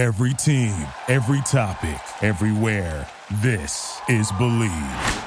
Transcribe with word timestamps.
Every 0.00 0.32
team, 0.32 0.74
every 1.08 1.42
topic, 1.42 2.00
everywhere. 2.22 3.06
This 3.42 4.00
is 4.08 4.32
Bleav. 4.32 5.24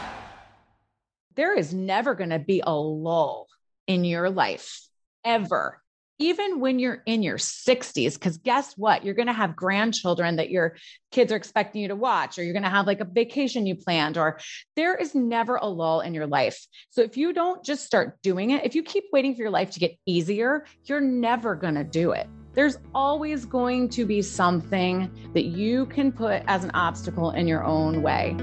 There 1.36 1.56
is 1.56 1.76
never 1.76 2.16
going 2.16 2.32
to 2.32 2.40
be 2.40 2.64
a 2.66 2.74
lull 2.74 3.50
in 3.86 4.04
your 4.04 4.32
life, 4.32 4.82
ever. 5.24 5.80
Even 6.17 6.59
when 6.59 6.80
you're 6.80 7.04
in 7.06 7.22
your 7.22 7.38
60s, 7.38 8.16
because 8.16 8.39
guess 8.39 8.73
what? 8.75 9.05
You're 9.05 9.14
going 9.14 9.28
to 9.28 9.34
have 9.34 9.55
grandchildren 9.55 10.38
that 10.38 10.49
your 10.49 10.75
kids 11.11 11.31
are 11.31 11.35
expecting 11.35 11.83
you 11.83 11.89
to 11.89 11.95
watch, 11.95 12.39
or 12.39 12.43
you're 12.43 12.53
going 12.53 12.63
to 12.63 12.69
have 12.69 12.87
like 12.87 12.99
a 12.99 13.05
vacation 13.05 13.67
you 13.67 13.75
planned, 13.75 14.17
or 14.17 14.39
there 14.75 14.95
is 14.95 15.13
never 15.13 15.57
a 15.57 15.67
lull 15.67 16.01
in 16.01 16.15
your 16.15 16.25
life. 16.25 16.65
So 16.89 17.01
if 17.01 17.15
you 17.15 17.31
don't 17.31 17.63
just 17.63 17.85
start 17.85 18.19
doing 18.23 18.49
it, 18.49 18.65
if 18.65 18.73
you 18.73 18.81
keep 18.81 19.03
waiting 19.13 19.35
for 19.35 19.43
your 19.43 19.51
life 19.51 19.69
to 19.69 19.79
get 19.79 19.99
easier, 20.07 20.65
you're 20.85 20.99
never 20.99 21.53
going 21.53 21.75
to 21.75 21.83
do 21.83 22.13
it 22.13 22.27
there's 22.54 22.77
always 22.93 23.45
going 23.45 23.89
to 23.89 24.05
be 24.05 24.21
something 24.21 25.09
that 25.33 25.45
you 25.45 25.86
can 25.88 26.11
put 26.11 26.43
as 26.47 26.64
an 26.64 26.71
obstacle 26.73 27.32
in 27.32 27.47
your 27.47 27.64
own 27.64 28.01
way. 28.01 28.36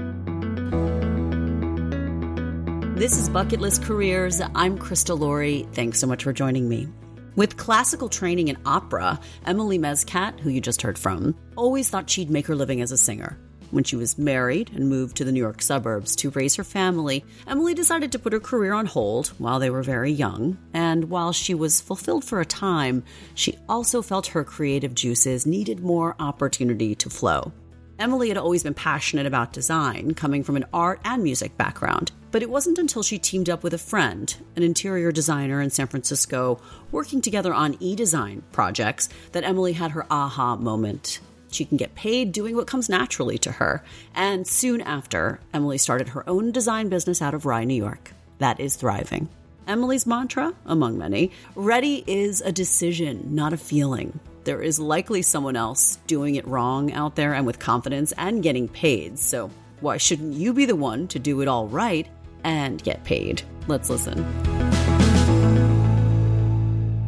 This 2.95 3.17
is 3.17 3.29
Bucket 3.29 3.61
List 3.61 3.83
Careers. 3.83 4.41
I'm 4.53 4.77
Krista 4.77 5.17
Laurie. 5.17 5.67
Thanks 5.71 5.99
so 5.99 6.07
much 6.07 6.23
for 6.23 6.33
joining 6.33 6.69
me. 6.69 6.87
With 7.35 7.55
classical 7.55 8.09
training 8.09 8.49
in 8.49 8.57
opera, 8.65 9.19
Emily 9.45 9.79
Mezcat, 9.79 10.39
who 10.39 10.49
you 10.49 10.59
just 10.59 10.81
heard 10.81 10.99
from, 10.99 11.35
always 11.55 11.89
thought 11.89 12.09
she'd 12.09 12.29
make 12.29 12.45
her 12.47 12.55
living 12.55 12.81
as 12.81 12.91
a 12.91 12.97
singer. 12.97 13.39
When 13.71 13.85
she 13.85 13.95
was 13.95 14.17
married 14.17 14.69
and 14.75 14.89
moved 14.89 15.15
to 15.17 15.23
the 15.23 15.31
New 15.31 15.39
York 15.39 15.61
suburbs 15.61 16.15
to 16.17 16.29
raise 16.31 16.55
her 16.55 16.63
family, 16.63 17.23
Emily 17.47 17.73
decided 17.73 18.11
to 18.11 18.19
put 18.19 18.33
her 18.33 18.39
career 18.39 18.73
on 18.73 18.85
hold 18.85 19.29
while 19.37 19.59
they 19.59 19.69
were 19.69 19.81
very 19.81 20.11
young. 20.11 20.57
And 20.73 21.05
while 21.05 21.31
she 21.31 21.53
was 21.53 21.79
fulfilled 21.79 22.25
for 22.25 22.41
a 22.41 22.45
time, 22.45 23.03
she 23.33 23.57
also 23.69 24.01
felt 24.01 24.27
her 24.27 24.43
creative 24.43 24.93
juices 24.93 25.45
needed 25.45 25.79
more 25.79 26.17
opportunity 26.19 26.95
to 26.95 27.09
flow. 27.09 27.53
Emily 27.97 28.27
had 28.27 28.37
always 28.37 28.63
been 28.63 28.73
passionate 28.73 29.25
about 29.25 29.53
design, 29.53 30.15
coming 30.15 30.43
from 30.43 30.57
an 30.57 30.65
art 30.73 30.99
and 31.05 31.23
music 31.23 31.55
background. 31.55 32.11
But 32.31 32.41
it 32.41 32.49
wasn't 32.49 32.77
until 32.77 33.03
she 33.03 33.19
teamed 33.19 33.49
up 33.49 33.63
with 33.63 33.73
a 33.73 33.77
friend, 33.77 34.33
an 34.55 34.63
interior 34.63 35.11
designer 35.11 35.61
in 35.61 35.69
San 35.69 35.87
Francisco, 35.87 36.59
working 36.91 37.21
together 37.21 37.53
on 37.53 37.77
e 37.79 37.95
design 37.95 38.43
projects, 38.51 39.07
that 39.33 39.43
Emily 39.43 39.73
had 39.73 39.91
her 39.91 40.07
aha 40.09 40.55
moment. 40.55 41.19
She 41.51 41.65
can 41.65 41.77
get 41.77 41.93
paid 41.95 42.31
doing 42.31 42.55
what 42.55 42.67
comes 42.67 42.89
naturally 42.89 43.37
to 43.39 43.51
her. 43.51 43.83
And 44.15 44.47
soon 44.47 44.81
after, 44.81 45.39
Emily 45.53 45.77
started 45.77 46.09
her 46.09 46.27
own 46.27 46.51
design 46.51 46.89
business 46.89 47.21
out 47.21 47.33
of 47.33 47.45
Rye, 47.45 47.65
New 47.65 47.75
York. 47.75 48.13
That 48.39 48.59
is 48.59 48.75
thriving. 48.75 49.29
Emily's 49.67 50.07
mantra, 50.07 50.53
among 50.65 50.97
many, 50.97 51.31
ready 51.55 52.03
is 52.07 52.41
a 52.41 52.51
decision, 52.51 53.35
not 53.35 53.53
a 53.53 53.57
feeling. 53.57 54.19
There 54.43 54.61
is 54.61 54.79
likely 54.79 55.21
someone 55.21 55.55
else 55.55 55.97
doing 56.07 56.35
it 56.35 56.47
wrong 56.47 56.91
out 56.93 57.15
there 57.15 57.35
and 57.35 57.45
with 57.45 57.59
confidence 57.59 58.11
and 58.17 58.41
getting 58.41 58.67
paid. 58.67 59.19
So 59.19 59.51
why 59.81 59.97
shouldn't 59.97 60.33
you 60.33 60.53
be 60.53 60.65
the 60.65 60.75
one 60.75 61.07
to 61.09 61.19
do 61.19 61.41
it 61.41 61.47
all 61.47 61.67
right 61.67 62.07
and 62.43 62.81
get 62.81 63.03
paid? 63.03 63.43
Let's 63.67 63.89
listen. 63.89 64.60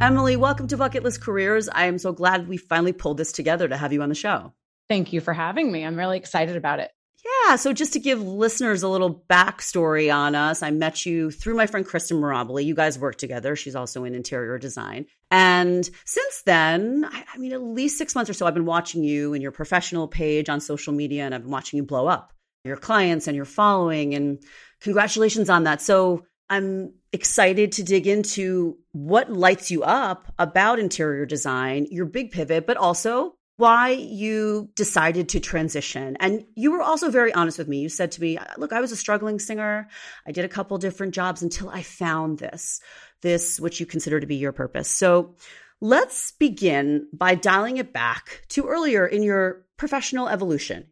Emily, 0.04 0.36
welcome 0.36 0.68
to 0.68 0.76
Bucket 0.76 1.02
List 1.02 1.22
Careers. 1.22 1.70
I 1.70 1.86
am 1.86 1.98
so 1.98 2.12
glad 2.12 2.50
we 2.50 2.58
finally 2.58 2.92
pulled 2.92 3.16
this 3.16 3.32
together 3.32 3.70
to 3.70 3.78
have 3.78 3.94
you 3.94 4.02
on 4.02 4.10
the 4.10 4.16
show. 4.16 4.52
Thank 4.90 5.14
you 5.14 5.22
for 5.22 5.32
having 5.32 5.72
me. 5.72 5.86
I'm 5.86 5.96
really 5.96 6.18
excited 6.18 6.58
about 6.58 6.82
it. 6.82 6.92
Yeah. 7.24 7.56
So, 7.56 7.72
just 7.72 7.94
to 7.94 8.02
give 8.02 8.22
listeners 8.22 8.84
a 8.84 8.90
little 8.90 9.24
backstory 9.30 10.14
on 10.14 10.36
us, 10.36 10.62
I 10.62 10.72
met 10.72 11.06
you 11.06 11.32
through 11.32 11.56
my 11.56 11.68
friend 11.68 11.86
Kristen 11.86 12.18
Mirabili. 12.18 12.66
You 12.66 12.76
guys 12.76 13.00
work 13.00 13.16
together. 13.16 13.56
She's 13.56 13.78
also 13.78 14.04
in 14.04 14.14
interior 14.14 14.58
design. 14.58 15.06
And 15.32 15.90
since 16.04 16.42
then, 16.46 17.08
I, 17.10 17.24
I 17.34 17.38
mean, 17.38 17.54
at 17.54 17.64
least 17.64 17.98
six 17.98 18.14
months 18.14 18.30
or 18.30 18.34
so, 18.34 18.46
I've 18.46 18.54
been 18.54 18.66
watching 18.66 19.06
you 19.06 19.34
and 19.34 19.42
your 19.42 19.54
professional 19.54 20.10
page 20.10 20.50
on 20.50 20.60
social 20.60 20.92
media, 20.92 21.24
and 21.24 21.34
I've 21.34 21.44
been 21.44 21.52
watching 21.52 21.78
you 21.78 21.84
blow 21.84 22.08
up 22.08 22.34
your 22.66 22.76
clients 22.76 23.28
and 23.28 23.38
your 23.38 23.46
following. 23.46 24.16
And 24.16 24.44
congratulations 24.82 25.50
on 25.50 25.64
that. 25.64 25.82
So, 25.82 26.26
I'm 26.50 26.94
excited 27.14 27.72
to 27.74 27.84
dig 27.84 28.08
into 28.08 28.78
what 28.92 29.32
lights 29.32 29.70
you 29.72 29.84
up 29.84 30.34
about 30.40 30.80
interior 30.80 31.26
design, 31.26 31.88
your 31.92 32.06
big 32.06 32.32
pivot, 32.32 32.66
but 32.66 32.76
also 32.76 33.36
why 33.58 33.90
you 33.90 34.70
decided 34.76 35.30
to 35.30 35.40
transition. 35.40 36.18
And 36.20 36.44
you 36.56 36.72
were 36.72 36.82
also 36.82 37.12
very 37.12 37.32
honest 37.34 37.60
with 37.60 37.68
me. 37.68 37.82
You 37.82 37.90
said 37.90 38.12
to 38.14 38.22
me, 38.22 38.40
look, 38.58 38.74
I 38.74 38.82
was 38.82 38.92
a 38.92 38.96
struggling 38.96 39.40
singer. 39.40 39.88
I 40.28 40.32
did 40.32 40.44
a 40.44 40.50
couple 40.50 40.78
different 40.80 41.14
jobs 41.14 41.44
until 41.44 41.70
I 41.70 41.84
found 41.84 42.40
this, 42.40 42.82
this, 43.22 43.60
which 43.60 43.80
you 43.80 43.86
consider 43.86 44.20
to 44.20 44.26
be 44.26 44.38
your 44.38 44.52
purpose. 44.52 44.90
So 44.90 45.36
let's 45.82 46.32
begin 46.32 47.08
by 47.14 47.36
dialing 47.36 47.78
it 47.78 47.94
back 47.94 48.42
to 48.50 48.66
earlier 48.68 49.06
in 49.06 49.22
your 49.22 49.66
professional 49.78 50.28
evolution. 50.28 50.88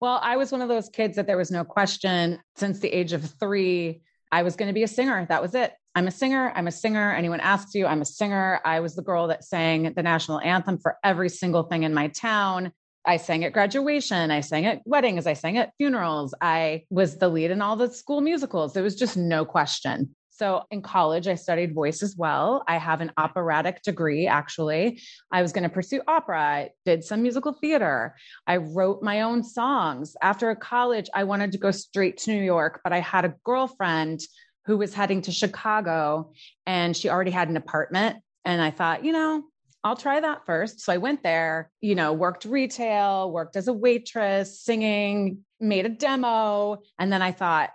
Well, 0.00 0.18
I 0.22 0.36
was 0.38 0.50
one 0.50 0.62
of 0.62 0.68
those 0.68 0.88
kids 0.88 1.16
that 1.16 1.26
there 1.26 1.36
was 1.36 1.50
no 1.50 1.64
question 1.64 2.38
since 2.56 2.78
the 2.78 2.88
age 2.88 3.12
of 3.12 3.24
three 3.38 4.00
I 4.30 4.42
was 4.42 4.56
going 4.56 4.68
to 4.68 4.74
be 4.74 4.82
a 4.82 4.88
singer. 4.88 5.26
That 5.28 5.42
was 5.42 5.54
it. 5.54 5.72
I'm 5.94 6.06
a 6.06 6.10
singer. 6.10 6.52
I'm 6.54 6.68
a 6.68 6.72
singer. 6.72 7.12
Anyone 7.12 7.40
asks 7.40 7.74
you, 7.74 7.86
I'm 7.86 8.02
a 8.02 8.04
singer. 8.04 8.60
I 8.64 8.80
was 8.80 8.94
the 8.94 9.02
girl 9.02 9.26
that 9.28 9.44
sang 9.44 9.92
the 9.94 10.02
national 10.02 10.40
anthem 10.40 10.78
for 10.78 10.96
every 11.02 11.28
single 11.28 11.64
thing 11.64 11.82
in 11.82 11.94
my 11.94 12.08
town. 12.08 12.72
I 13.04 13.16
sang 13.16 13.44
at 13.44 13.52
graduation. 13.52 14.30
I 14.30 14.40
sang 14.40 14.66
at 14.66 14.82
weddings. 14.84 15.26
I 15.26 15.32
sang 15.32 15.56
at 15.56 15.72
funerals. 15.78 16.34
I 16.40 16.84
was 16.90 17.16
the 17.16 17.28
lead 17.28 17.50
in 17.50 17.62
all 17.62 17.74
the 17.74 17.90
school 17.92 18.20
musicals. 18.20 18.74
There 18.74 18.82
was 18.82 18.96
just 18.96 19.16
no 19.16 19.44
question. 19.44 20.14
So 20.38 20.62
in 20.70 20.82
college, 20.82 21.26
I 21.26 21.34
studied 21.34 21.74
voice 21.74 22.00
as 22.00 22.16
well. 22.16 22.62
I 22.68 22.78
have 22.78 23.00
an 23.00 23.10
operatic 23.16 23.82
degree, 23.82 24.28
actually. 24.28 25.02
I 25.32 25.42
was 25.42 25.52
going 25.52 25.64
to 25.64 25.68
pursue 25.68 26.00
opera. 26.06 26.40
I 26.40 26.70
did 26.84 27.02
some 27.02 27.22
musical 27.22 27.54
theater. 27.54 28.14
I 28.46 28.58
wrote 28.58 29.02
my 29.02 29.22
own 29.22 29.42
songs. 29.42 30.14
After 30.22 30.54
college, 30.54 31.10
I 31.12 31.24
wanted 31.24 31.50
to 31.52 31.58
go 31.58 31.72
straight 31.72 32.18
to 32.18 32.30
New 32.30 32.42
York, 32.42 32.82
but 32.84 32.92
I 32.92 33.00
had 33.00 33.24
a 33.24 33.34
girlfriend 33.42 34.20
who 34.64 34.78
was 34.78 34.94
heading 34.94 35.22
to 35.22 35.32
Chicago 35.32 36.30
and 36.66 36.96
she 36.96 37.08
already 37.08 37.32
had 37.32 37.48
an 37.48 37.56
apartment. 37.56 38.18
And 38.44 38.62
I 38.62 38.70
thought, 38.70 39.04
you 39.04 39.12
know, 39.12 39.42
I'll 39.82 39.96
try 39.96 40.20
that 40.20 40.46
first. 40.46 40.80
So 40.80 40.92
I 40.92 40.98
went 40.98 41.24
there, 41.24 41.70
you 41.80 41.96
know, 41.96 42.12
worked 42.12 42.44
retail, 42.44 43.32
worked 43.32 43.56
as 43.56 43.66
a 43.66 43.72
waitress, 43.72 44.60
singing, 44.60 45.38
made 45.58 45.86
a 45.86 45.88
demo. 45.88 46.78
And 46.98 47.12
then 47.12 47.22
I 47.22 47.32
thought, 47.32 47.70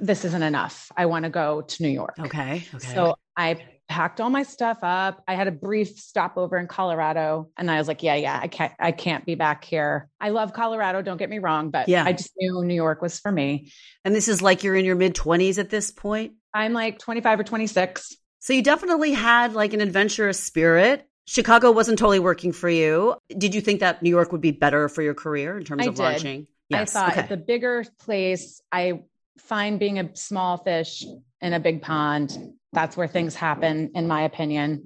this 0.00 0.24
isn't 0.24 0.42
enough. 0.42 0.90
I 0.96 1.06
want 1.06 1.24
to 1.24 1.30
go 1.30 1.62
to 1.62 1.82
New 1.82 1.88
York. 1.88 2.16
Okay. 2.18 2.64
Okay. 2.74 2.94
So 2.94 3.14
I 3.36 3.58
packed 3.88 4.20
all 4.20 4.30
my 4.30 4.42
stuff 4.42 4.78
up. 4.82 5.22
I 5.28 5.34
had 5.34 5.48
a 5.48 5.52
brief 5.52 5.98
stopover 5.98 6.56
in 6.56 6.66
Colorado 6.66 7.50
and 7.56 7.70
I 7.70 7.78
was 7.78 7.88
like, 7.88 8.02
yeah, 8.02 8.14
yeah, 8.14 8.40
I 8.42 8.48
can't 8.48 8.72
I 8.78 8.92
can't 8.92 9.26
be 9.26 9.34
back 9.34 9.64
here. 9.64 10.08
I 10.20 10.30
love 10.30 10.52
Colorado, 10.52 11.02
don't 11.02 11.18
get 11.18 11.28
me 11.28 11.38
wrong, 11.38 11.70
but 11.70 11.88
yeah. 11.88 12.04
I 12.04 12.12
just 12.12 12.30
knew 12.38 12.64
New 12.64 12.74
York 12.74 13.02
was 13.02 13.18
for 13.18 13.30
me. 13.30 13.70
And 14.04 14.14
this 14.14 14.28
is 14.28 14.40
like 14.40 14.64
you're 14.64 14.76
in 14.76 14.84
your 14.84 14.96
mid 14.96 15.14
20s 15.14 15.58
at 15.58 15.68
this 15.68 15.90
point? 15.90 16.32
I'm 16.54 16.72
like 16.72 16.98
25 16.98 17.40
or 17.40 17.44
26. 17.44 18.16
So 18.40 18.52
you 18.52 18.62
definitely 18.62 19.12
had 19.12 19.54
like 19.54 19.74
an 19.74 19.80
adventurous 19.80 20.40
spirit. 20.40 21.06
Chicago 21.26 21.70
wasn't 21.70 21.98
totally 21.98 22.18
working 22.18 22.52
for 22.52 22.68
you. 22.68 23.16
Did 23.36 23.54
you 23.54 23.60
think 23.60 23.80
that 23.80 24.02
New 24.02 24.10
York 24.10 24.32
would 24.32 24.40
be 24.40 24.50
better 24.50 24.88
for 24.88 25.02
your 25.02 25.14
career 25.14 25.56
in 25.56 25.64
terms 25.64 25.86
I 25.86 25.90
of 25.90 25.94
did. 25.94 26.02
launching? 26.02 26.46
Yes. 26.68 26.96
I 26.96 27.00
thought 27.00 27.18
okay. 27.18 27.26
the 27.28 27.36
bigger 27.36 27.84
place, 28.00 28.60
I 28.72 29.02
find 29.38 29.78
being 29.78 29.98
a 29.98 30.14
small 30.16 30.58
fish 30.58 31.04
in 31.40 31.52
a 31.52 31.60
big 31.60 31.82
pond. 31.82 32.54
That's 32.72 32.96
where 32.96 33.08
things 33.08 33.34
happen, 33.34 33.90
in 33.94 34.08
my 34.08 34.22
opinion. 34.22 34.84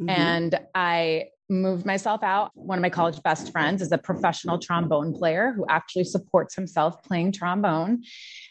Mm-hmm. 0.00 0.10
And 0.10 0.60
I 0.74 1.26
moved 1.48 1.86
myself 1.86 2.22
out. 2.22 2.50
One 2.54 2.78
of 2.78 2.82
my 2.82 2.90
college 2.90 3.22
best 3.22 3.52
friends 3.52 3.80
is 3.80 3.92
a 3.92 3.98
professional 3.98 4.58
trombone 4.58 5.14
player 5.14 5.52
who 5.56 5.64
actually 5.68 6.04
supports 6.04 6.54
himself 6.54 7.02
playing 7.02 7.32
trombone. 7.32 8.02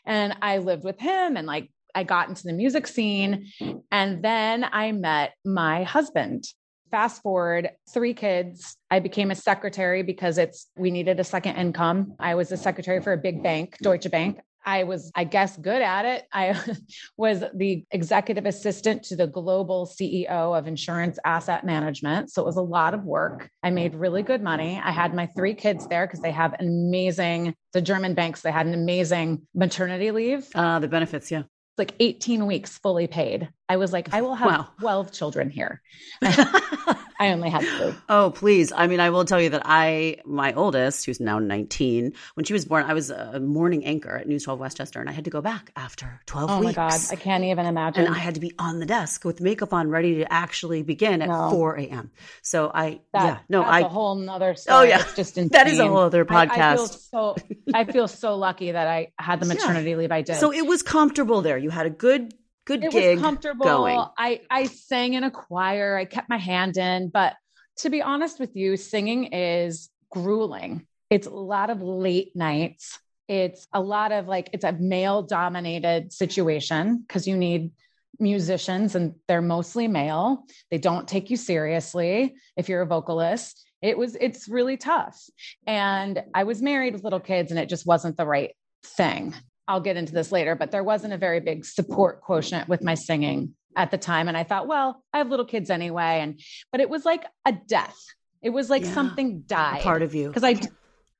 And 0.05 0.35
I 0.41 0.57
lived 0.59 0.83
with 0.83 0.99
him 0.99 1.37
and 1.37 1.45
like 1.45 1.69
I 1.93 2.03
got 2.03 2.29
into 2.29 2.43
the 2.43 2.53
music 2.53 2.87
scene. 2.87 3.51
And 3.91 4.23
then 4.23 4.63
I 4.71 4.91
met 4.91 5.33
my 5.43 5.83
husband. 5.83 6.45
Fast 6.91 7.21
forward 7.21 7.71
three 7.89 8.13
kids. 8.13 8.77
I 8.89 8.99
became 8.99 9.29
a 9.29 9.35
secretary 9.35 10.03
because 10.03 10.37
it's 10.37 10.67
we 10.77 10.89
needed 10.89 11.19
a 11.19 11.23
second 11.23 11.57
income. 11.57 12.13
I 12.19 12.35
was 12.35 12.51
a 12.51 12.57
secretary 12.57 13.01
for 13.01 13.13
a 13.13 13.17
big 13.17 13.43
bank, 13.43 13.77
Deutsche 13.81 14.09
Bank. 14.09 14.39
I 14.67 14.83
was, 14.83 15.13
I 15.15 15.23
guess, 15.23 15.55
good 15.55 15.81
at 15.81 16.03
it. 16.03 16.25
I 16.33 16.59
was 17.17 17.41
the 17.53 17.85
executive 17.91 18.45
assistant 18.45 19.01
to 19.03 19.15
the 19.15 19.25
global 19.25 19.87
CEO 19.87 20.57
of 20.57 20.67
insurance 20.67 21.17
asset 21.23 21.65
management. 21.65 22.31
So 22.31 22.41
it 22.41 22.45
was 22.45 22.57
a 22.57 22.61
lot 22.61 22.93
of 22.93 23.05
work. 23.05 23.49
I 23.63 23.69
made 23.69 23.95
really 23.95 24.23
good 24.23 24.43
money. 24.43 24.79
I 24.83 24.91
had 24.91 25.15
my 25.15 25.27
three 25.27 25.53
kids 25.53 25.87
there 25.87 26.05
because 26.05 26.19
they 26.19 26.31
have 26.31 26.53
amazing, 26.59 27.55
the 27.71 27.81
German 27.81 28.13
banks, 28.13 28.41
they 28.41 28.51
had 28.51 28.67
an 28.67 28.73
amazing 28.73 29.47
maternity 29.55 30.11
leave. 30.11 30.49
Uh, 30.53 30.79
the 30.79 30.89
benefits, 30.89 31.31
yeah. 31.31 31.39
It's 31.39 31.79
like 31.79 31.93
18 32.01 32.45
weeks 32.45 32.77
fully 32.77 33.07
paid. 33.07 33.49
I 33.69 33.77
was 33.77 33.93
like, 33.93 34.13
I 34.13 34.19
will 34.19 34.35
have 34.35 34.47
wow. 34.49 34.67
12 34.81 35.13
children 35.13 35.49
here. 35.49 35.81
I 37.19 37.29
only 37.31 37.49
had 37.49 37.63
three. 37.63 37.93
Oh, 38.09 38.31
please. 38.35 38.71
I 38.71 38.87
mean, 38.87 38.99
I 38.99 39.09
will 39.09 39.25
tell 39.25 39.41
you 39.41 39.49
that 39.49 39.63
I, 39.65 40.17
my 40.25 40.53
oldest, 40.53 41.05
who's 41.05 41.19
now 41.19 41.39
19, 41.39 42.13
when 42.35 42.43
she 42.43 42.53
was 42.53 42.65
born, 42.65 42.83
I 42.85 42.93
was 42.93 43.09
a 43.09 43.39
morning 43.39 43.85
anchor 43.85 44.15
at 44.17 44.27
News 44.27 44.43
12 44.43 44.59
Westchester, 44.59 44.99
and 44.99 45.09
I 45.09 45.13
had 45.13 45.25
to 45.25 45.31
go 45.31 45.41
back 45.41 45.71
after 45.75 46.21
12 46.27 46.49
oh 46.49 46.59
weeks. 46.59 46.77
Oh 46.77 46.81
my 46.83 46.89
God. 46.89 46.99
I 47.11 47.15
can't 47.15 47.43
even 47.43 47.65
imagine. 47.65 48.05
And 48.05 48.13
I 48.13 48.17
had 48.19 48.35
to 48.35 48.39
be 48.39 48.53
on 48.59 48.79
the 48.79 48.85
desk 48.85 49.25
with 49.25 49.41
makeup 49.41 49.73
on, 49.73 49.89
ready 49.89 50.15
to 50.15 50.31
actually 50.31 50.83
begin 50.83 51.21
at 51.21 51.29
No. 51.29 51.49
4 51.51 51.75
a.m. 51.79 52.11
So 52.41 52.71
I, 52.73 52.99
That- 53.13 53.23
yeah, 53.23 53.37
no, 53.49 53.59
that's 53.61 53.71
I, 53.71 53.79
a 53.81 53.87
whole 53.87 54.15
nother 54.15 54.55
story. 54.55 54.77
Oh, 54.77 54.83
yeah. 54.83 55.01
It's 55.01 55.15
just 55.15 55.37
insane. 55.37 55.49
That 55.57 55.67
is 55.67 55.79
a 55.79 55.87
whole 55.87 55.97
other 55.97 56.25
I- 56.29 56.41
I, 56.43 56.47
feel 56.47 56.55
podcast. 56.55 57.09
so 57.09 57.35
I 57.73 57.83
feel 57.85 58.07
so 58.07 58.35
lucky 58.35 58.71
that 58.71 58.87
I 58.87 59.11
had 59.17 59.39
the 59.39 59.47
Yeah. 59.47 59.53
maternity 59.53 59.95
leave 59.95 60.11
I 60.11 60.21
did. 60.21 60.35
so 60.35 60.53
it 60.53 60.65
was 60.67 60.83
comfortable 60.83 61.41
there. 61.41 61.57
You 61.57 61.69
had 61.71 61.85
a 61.87 61.89
good, 61.89 62.33
good 62.67 62.83
it 62.83 62.91
gig 62.91 63.15
was 63.15 63.23
comfortable. 63.23 63.65
going. 63.65 64.03
I 64.17 64.41
I 64.49 64.65
sang 64.65 65.13
in 65.13 65.23
a 65.23 65.31
choir. 65.31 65.97
I 65.97 66.05
kept 66.05 66.29
my 66.29 66.37
hand 66.37 66.77
in, 66.77 67.09
but 67.09 67.35
to 67.77 67.89
be 67.89 68.01
honest 68.01 68.39
with 68.39 68.55
you, 68.55 68.77
singing 68.77 69.33
is 69.33 69.89
grueling. 70.11 70.85
It's 71.09 71.27
a 71.27 71.31
lot 71.31 71.69
of 71.69 71.81
late 71.81 72.35
nights. 72.35 72.99
It's 73.27 73.67
a 73.73 73.81
lot 73.81 74.11
of 74.11 74.27
like 74.27 74.49
it's 74.53 74.65
a 74.65 74.73
male 74.73 75.23
dominated 75.23 76.13
situation 76.13 77.03
because 77.07 77.27
you 77.27 77.37
need 77.37 77.71
musicians 78.19 78.95
and 78.95 79.15
they're 79.27 79.41
mostly 79.41 79.87
male. 79.87 80.43
They 80.69 80.77
don't 80.77 81.07
take 81.07 81.29
you 81.29 81.37
seriously 81.37 82.35
if 82.57 82.67
you're 82.67 82.81
a 82.81 82.85
vocalist. 82.85 83.63
It 83.81 83.97
was 83.97 84.17
it's 84.19 84.49
really 84.49 84.75
tough. 84.75 85.17
And 85.65 86.21
I 86.33 86.43
was 86.43 86.61
married 86.61 86.93
with 86.93 87.03
little 87.03 87.19
kids 87.19 87.51
and 87.51 87.59
it 87.59 87.69
just 87.69 87.85
wasn't 87.85 88.17
the 88.17 88.25
right 88.25 88.51
thing. 88.83 89.35
I'll 89.67 89.81
get 89.81 89.97
into 89.97 90.13
this 90.13 90.31
later, 90.31 90.55
but 90.55 90.71
there 90.71 90.83
wasn't 90.83 91.13
a 91.13 91.17
very 91.17 91.39
big 91.39 91.65
support 91.65 92.21
quotient 92.21 92.69
with 92.69 92.83
my 92.83 92.95
singing 92.95 93.55
at 93.75 93.91
the 93.91 93.97
time. 93.97 94.27
And 94.27 94.37
I 94.37 94.43
thought, 94.43 94.67
well, 94.67 95.03
I 95.13 95.17
have 95.17 95.29
little 95.29 95.45
kids 95.45 95.69
anyway. 95.69 96.19
And, 96.21 96.39
but 96.71 96.81
it 96.81 96.89
was 96.89 97.05
like 97.05 97.25
a 97.45 97.51
death. 97.51 97.97
It 98.41 98.51
was 98.51 98.69
like 98.69 98.83
Yeah. 98.83 98.93
something 98.93 99.43
A 99.45 99.49
died. 99.49 99.81
part 99.83 100.01
of 100.03 100.15
you. 100.15 100.29
Because 100.29 100.43
I, 100.43 100.59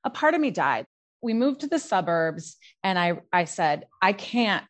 a 0.04 0.10
part 0.10 0.34
of 0.34 0.40
me 0.40 0.50
died. 0.50 0.86
We 1.20 1.34
moved 1.34 1.60
to 1.60 1.66
the 1.66 1.78
suburbs 1.78 2.56
and 2.82 2.98
I, 2.98 3.20
I 3.32 3.44
said, 3.44 3.86
I 4.00 4.12
can't 4.12 4.64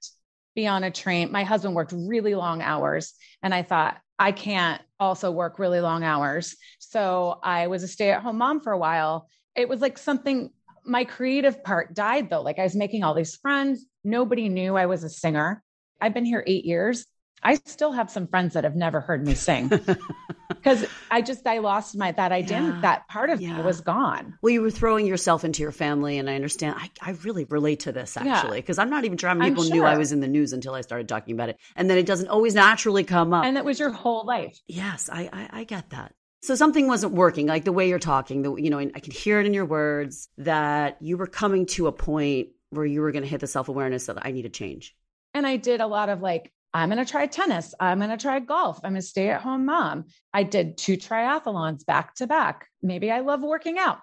be 0.57 0.67
on 0.67 0.83
a 0.83 0.91
train. 0.91 1.31
My 1.31 1.45
husband 1.45 1.75
worked 1.75 1.93
really 1.97 2.35
long 2.35 2.63
hours. 2.63 3.15
And 3.43 3.55
I 3.55 3.63
thought, 3.63 3.99
I 4.19 4.33
can't 4.33 4.83
also 4.99 5.31
work 5.31 5.61
really 5.61 5.81
long 5.81 6.03
hours. 6.03 6.57
So 6.81 7.39
I 7.45 7.69
was 7.69 7.85
a 7.85 7.89
stay 7.89 8.11
at 8.11 8.23
home 8.23 8.39
mom 8.39 8.61
for 8.61 8.73
a 8.73 8.79
while. 8.79 9.29
It 9.55 9.69
was 9.69 9.81
like 9.81 9.99
something, 9.99 10.51
my 10.89 11.05
creative 11.05 11.63
part 11.63 11.95
died 11.95 12.31
though. 12.31 12.43
Like 12.43 12.59
I 12.59 12.65
was 12.65 12.75
making 12.75 13.05
all 13.05 13.15
these 13.15 13.37
friends. 13.37 13.85
Nobody 14.05 14.49
knew 14.49 14.77
I 14.77 14.87
was 14.87 15.05
a 15.05 15.09
singer. 15.11 15.63
I've 16.01 16.15
been 16.15 16.25
here 16.25 16.43
eight 16.47 16.65
years. 16.65 17.07
I 17.43 17.55
still 17.55 17.93
have 17.93 18.11
some 18.11 18.27
friends 18.27 18.55
that 18.55 18.65
have 18.65 18.75
never 18.75 19.01
heard 19.01 19.25
me 19.25 19.35
sing 19.35 19.69
because 20.49 20.85
I 21.09 21.23
just, 21.23 21.47
I 21.47 21.59
lost 21.59 21.97
my, 21.97 22.11
that 22.13 22.33
I 22.33 22.43
didn't, 22.43 22.67
Yeah. 22.75 22.81
that 22.83 23.09
part 23.09 23.31
of 23.31 23.41
Yeah. 23.41 23.57
me 23.59 23.63
was 23.63 23.81
gone. 23.81 24.37
Well, 24.43 24.53
you 24.53 24.61
were 24.61 24.71
throwing 24.73 25.07
yourself 25.07 25.45
into 25.45 25.63
your 25.63 25.71
family, 25.71 26.19
and 26.19 26.29
I 26.29 26.35
understand. 26.35 26.75
I, 26.79 26.91
I 27.01 27.11
really 27.23 27.45
relate 27.45 27.81
to 27.81 27.93
this 27.93 28.17
actually, 28.17 28.61
because 28.61 28.79
I'm 28.79 28.91
not 28.91 29.05
even 29.05 29.19
sure 29.19 29.29
how 29.29 29.35
many 29.35 29.51
I'm 29.51 29.55
people 29.57 29.71
knew 29.71 29.85
I 29.85 29.97
was 29.97 30.11
in 30.11 30.19
the 30.19 30.27
news 30.27 30.53
until 30.53 30.75
I 30.75 30.81
started 30.81 31.09
talking 31.09 31.35
about 31.35 31.49
it, 31.49 31.59
and 31.77 31.89
then 31.89 31.97
it 31.97 32.07
doesn't 32.07 32.29
always 32.29 32.57
naturally 32.57 33.05
come 33.05 33.33
up. 33.33 33.45
And 33.45 33.57
it 33.57 33.65
was 33.65 33.79
your 33.79 33.91
whole 33.91 34.25
life. 34.27 34.59
yes, 34.67 35.09
I, 35.13 35.29
I 35.33 35.61
I 35.61 35.65
get 35.65 35.91
that. 35.91 36.13
So 36.43 36.55
something 36.55 36.87
wasn't 36.87 37.15
working, 37.15 37.47
like 37.47 37.65
the 37.65 37.73
way 37.73 37.89
you're 37.89 37.99
talking. 37.99 38.43
The 38.43 38.55
you 38.55 38.71
know, 38.71 38.79
and 38.79 38.93
I 38.95 39.01
can 39.01 39.13
hear 39.13 39.41
it 39.41 39.47
in 39.47 39.55
your 39.55 39.65
words 39.65 40.29
that 40.39 40.99
you 41.01 41.17
were 41.17 41.27
coming 41.27 41.67
to 41.67 41.89
a 41.89 41.93
point 41.93 42.49
where 42.71 42.87
you 42.87 43.01
were 43.01 43.13
going 43.13 43.25
to 43.25 43.29
hit 43.29 43.41
the 43.41 43.47
self 43.47 43.69
awareness 43.69 44.07
that 44.07 44.25
I 44.25 44.31
need 44.31 44.43
to 44.43 44.49
change. 44.49 44.95
And 45.35 45.47
I 45.47 45.57
did 45.57 45.81
a 45.81 45.87
lot 45.87 46.09
of 46.09 46.21
like, 46.21 46.53
I'm 46.75 46.91
going 46.91 47.05
to 47.05 47.11
try 47.11 47.27
tennis. 47.27 47.75
I'm 47.81 47.99
going 47.99 48.11
to 48.11 48.17
try 48.17 48.41
golf. 48.41 48.79
I'm 48.85 48.97
a 48.97 49.03
stay 49.03 49.31
at 49.31 49.41
home 49.41 49.65
mom. 49.65 50.07
I 50.35 50.43
did 50.43 50.77
two 50.77 50.97
triathlons 50.97 51.85
back 51.85 52.15
to 52.17 52.27
back. 52.27 52.69
Maybe 52.83 53.11
I 53.11 53.21
love 53.21 53.41
working 53.43 53.79
out. 53.79 53.99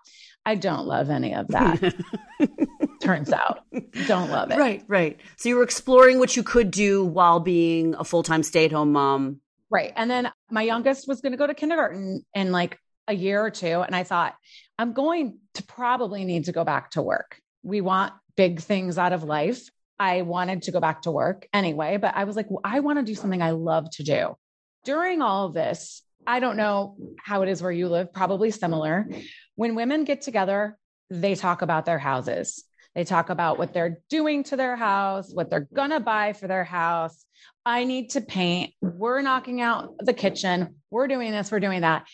I 0.45 0.55
don't 0.55 0.87
love 0.87 1.09
any 1.09 1.33
of 1.33 1.47
that. 1.49 1.93
Turns 3.01 3.31
out, 3.31 3.61
don't 4.07 4.31
love 4.31 4.51
it. 4.51 4.57
Right, 4.57 4.83
right. 4.87 5.19
So 5.37 5.49
you 5.49 5.57
were 5.57 5.63
exploring 5.63 6.17
what 6.17 6.35
you 6.35 6.43
could 6.43 6.71
do 6.71 7.05
while 7.05 7.39
being 7.39 7.93
a 7.95 8.03
full 8.03 8.23
time 8.23 8.41
stay 8.41 8.65
at 8.65 8.71
home 8.71 8.91
mom. 8.91 9.41
Right. 9.69 9.93
And 9.95 10.09
then 10.09 10.31
my 10.49 10.61
youngest 10.61 11.07
was 11.07 11.21
going 11.21 11.31
to 11.31 11.37
go 11.37 11.47
to 11.47 11.53
kindergarten 11.53 12.23
in 12.33 12.51
like 12.51 12.77
a 13.07 13.13
year 13.13 13.43
or 13.43 13.49
two. 13.49 13.81
And 13.81 13.95
I 13.95 14.03
thought, 14.03 14.35
I'm 14.77 14.93
going 14.93 15.39
to 15.55 15.63
probably 15.63 16.23
need 16.25 16.45
to 16.45 16.51
go 16.51 16.63
back 16.63 16.91
to 16.91 17.01
work. 17.01 17.39
We 17.63 17.81
want 17.81 18.13
big 18.35 18.59
things 18.59 18.97
out 18.97 19.13
of 19.13 19.23
life. 19.23 19.69
I 19.99 20.23
wanted 20.23 20.63
to 20.63 20.71
go 20.71 20.79
back 20.79 21.03
to 21.03 21.11
work 21.11 21.47
anyway, 21.53 21.97
but 21.97 22.15
I 22.15 22.25
was 22.25 22.35
like, 22.35 22.49
well, 22.49 22.61
I 22.63 22.81
want 22.81 22.99
to 22.99 23.05
do 23.05 23.15
something 23.15 23.41
I 23.41 23.51
love 23.51 23.89
to 23.91 24.03
do. 24.03 24.35
During 24.83 25.21
all 25.21 25.47
of 25.47 25.53
this, 25.53 26.01
I 26.27 26.39
don't 26.39 26.57
know 26.57 26.97
how 27.23 27.43
it 27.43 27.49
is 27.49 27.61
where 27.61 27.71
you 27.71 27.87
live, 27.87 28.11
probably 28.11 28.51
similar. 28.51 29.07
When 29.55 29.75
women 29.75 30.03
get 30.03 30.21
together, 30.21 30.77
they 31.09 31.35
talk 31.35 31.61
about 31.61 31.85
their 31.85 31.99
houses. 31.99 32.63
They 32.95 33.03
talk 33.03 33.29
about 33.29 33.57
what 33.57 33.73
they're 33.73 33.99
doing 34.09 34.43
to 34.45 34.55
their 34.55 34.75
house, 34.75 35.31
what 35.33 35.49
they're 35.49 35.67
going 35.73 35.89
to 35.89 35.99
buy 35.99 36.33
for 36.33 36.47
their 36.47 36.63
house. 36.63 37.25
I 37.65 37.83
need 37.83 38.11
to 38.11 38.21
paint. 38.21 38.73
We're 38.81 39.21
knocking 39.21 39.59
out 39.61 39.95
the 39.99 40.13
kitchen. 40.13 40.75
We're 40.89 41.07
doing 41.07 41.31
this, 41.31 41.51
we're 41.51 41.59
doing 41.59 41.81
that. 41.81 42.07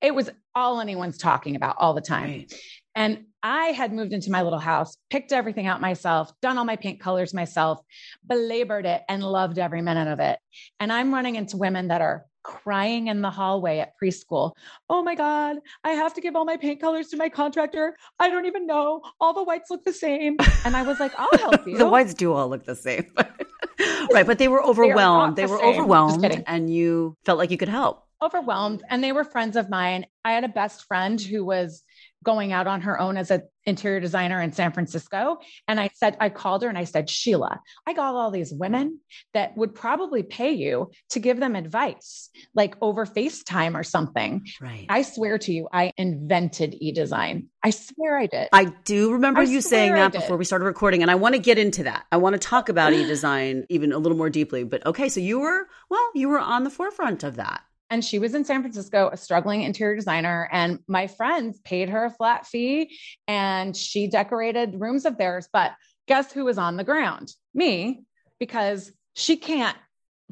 It 0.00 0.14
was 0.14 0.30
all 0.54 0.80
anyone's 0.80 1.18
talking 1.18 1.56
about 1.56 1.76
all 1.78 1.94
the 1.94 2.00
time. 2.00 2.30
Right. 2.30 2.54
And 2.94 3.24
I 3.42 3.66
had 3.68 3.92
moved 3.92 4.12
into 4.12 4.30
my 4.30 4.42
little 4.42 4.58
house, 4.58 4.96
picked 5.10 5.32
everything 5.32 5.66
out 5.66 5.80
myself, 5.80 6.32
done 6.40 6.58
all 6.58 6.64
my 6.64 6.76
paint 6.76 7.00
colors 7.00 7.34
myself, 7.34 7.80
belabored 8.26 8.86
it, 8.86 9.02
and 9.08 9.22
loved 9.22 9.58
every 9.58 9.82
minute 9.82 10.08
of 10.08 10.20
it. 10.20 10.38
And 10.78 10.92
I'm 10.92 11.12
running 11.12 11.36
into 11.36 11.56
women 11.56 11.88
that 11.88 12.00
are 12.00 12.26
crying 12.42 13.06
in 13.08 13.22
the 13.22 13.30
hallway 13.30 13.78
at 13.78 13.92
preschool. 14.02 14.52
Oh 14.88 15.02
my 15.02 15.14
God, 15.14 15.56
I 15.84 15.90
have 15.90 16.14
to 16.14 16.20
give 16.20 16.36
all 16.36 16.44
my 16.44 16.56
paint 16.56 16.80
colors 16.80 17.08
to 17.08 17.16
my 17.16 17.28
contractor. 17.28 17.96
I 18.18 18.28
don't 18.30 18.46
even 18.46 18.66
know. 18.66 19.02
All 19.20 19.32
the 19.34 19.44
whites 19.44 19.70
look 19.70 19.84
the 19.84 19.92
same. 19.92 20.36
And 20.64 20.76
I 20.76 20.82
was 20.82 21.00
like, 21.00 21.12
I'll 21.18 21.38
help 21.38 21.66
you. 21.66 21.78
the 21.78 21.88
whites 21.88 22.14
do 22.14 22.32
all 22.32 22.48
look 22.48 22.64
the 22.64 22.76
same. 22.76 23.06
right, 24.12 24.26
but 24.26 24.38
they 24.38 24.48
were 24.48 24.62
overwhelmed. 24.64 25.36
They, 25.36 25.46
the 25.46 25.52
were 25.52 25.58
same. 25.58 25.74
Overwhelmed 25.74 26.42
and 26.46 26.72
you 26.72 27.16
felt 27.24 27.38
like 27.38 27.50
you 27.50 27.58
could 27.58 27.68
help. 27.68 28.04
overwhelmed 28.22 28.82
and 28.88 29.02
they 29.02 29.12
were 29.12 29.24
friends 29.24 29.56
of 29.56 29.68
mine. 29.68 30.06
I 30.24 30.32
had 30.32 30.44
a 30.44 30.48
best 30.48 30.84
friend 30.84 31.20
who 31.20 31.44
was 31.44 31.82
going 32.22 32.52
out 32.52 32.66
on 32.66 32.82
her 32.82 33.00
own 33.00 33.16
as 33.16 33.30
an 33.30 33.42
interior 33.64 34.00
designer 34.00 34.40
in 34.40 34.52
San 34.52 34.72
Francisco. 34.72 35.38
And 35.68 35.78
I 35.78 35.90
said, 35.94 36.16
I 36.20 36.28
called 36.28 36.62
her 36.62 36.68
and 36.68 36.78
I 36.78 36.84
said, 36.84 37.08
Sheila, 37.08 37.60
I 37.86 37.92
got 37.92 38.14
all 38.14 38.30
these 38.30 38.52
women 38.52 39.00
that 39.34 39.56
would 39.56 39.74
probably 39.74 40.22
pay 40.22 40.52
you 40.52 40.90
to 41.10 41.20
give 41.20 41.38
them 41.38 41.54
advice, 41.54 42.30
like 42.54 42.74
over 42.80 43.06
FaceTime 43.06 43.74
or 43.74 43.84
something. 43.84 44.46
Right. 44.60 44.86
I 44.88 45.02
swear 45.02 45.38
to 45.38 45.52
you, 45.52 45.68
I 45.72 45.92
invented 45.96 46.74
e 46.80 46.92
design. 46.92 47.48
I 47.62 47.70
swear 47.70 48.18
I 48.18 48.26
did. 48.26 48.48
I 48.52 48.72
do 48.84 49.12
remember 49.12 49.40
I 49.40 49.44
you 49.44 49.60
saying 49.60 49.94
that 49.94 50.12
before 50.12 50.36
we 50.36 50.44
started 50.44 50.64
recording, 50.64 51.02
and 51.02 51.10
I 51.10 51.14
want 51.14 51.36
to 51.36 51.40
get 51.40 51.58
into 51.58 51.84
that. 51.84 52.06
I 52.10 52.16
want 52.16 52.34
to 52.34 52.38
talk 52.38 52.68
about 52.68 52.92
e-design 52.92 53.66
even 53.68 53.92
a 53.92 53.98
little 53.98 54.18
more 54.18 54.30
deeply. 54.30 54.64
But 54.64 54.84
okay, 54.84 55.08
so 55.08 55.20
you 55.20 55.40
were 55.40 55.68
well, 55.88 56.10
you 56.14 56.28
were 56.28 56.40
on 56.40 56.64
the 56.64 56.70
forefront 56.70 57.22
of 57.22 57.36
that. 57.36 57.62
And 57.92 58.02
she 58.02 58.18
was 58.18 58.34
in 58.34 58.42
San 58.42 58.62
Francisco, 58.62 59.10
a 59.12 59.18
struggling 59.18 59.60
interior 59.60 59.94
designer. 59.94 60.48
And 60.50 60.78
my 60.88 61.08
friends 61.08 61.60
paid 61.60 61.90
her 61.90 62.06
a 62.06 62.10
flat 62.10 62.46
fee 62.46 62.98
and 63.28 63.76
she 63.76 64.06
decorated 64.06 64.80
rooms 64.80 65.04
of 65.04 65.18
theirs. 65.18 65.46
But 65.52 65.72
guess 66.08 66.32
who 66.32 66.46
was 66.46 66.56
on 66.56 66.78
the 66.78 66.84
ground? 66.84 67.34
Me, 67.52 68.02
because 68.40 68.90
she 69.14 69.36
can't 69.36 69.76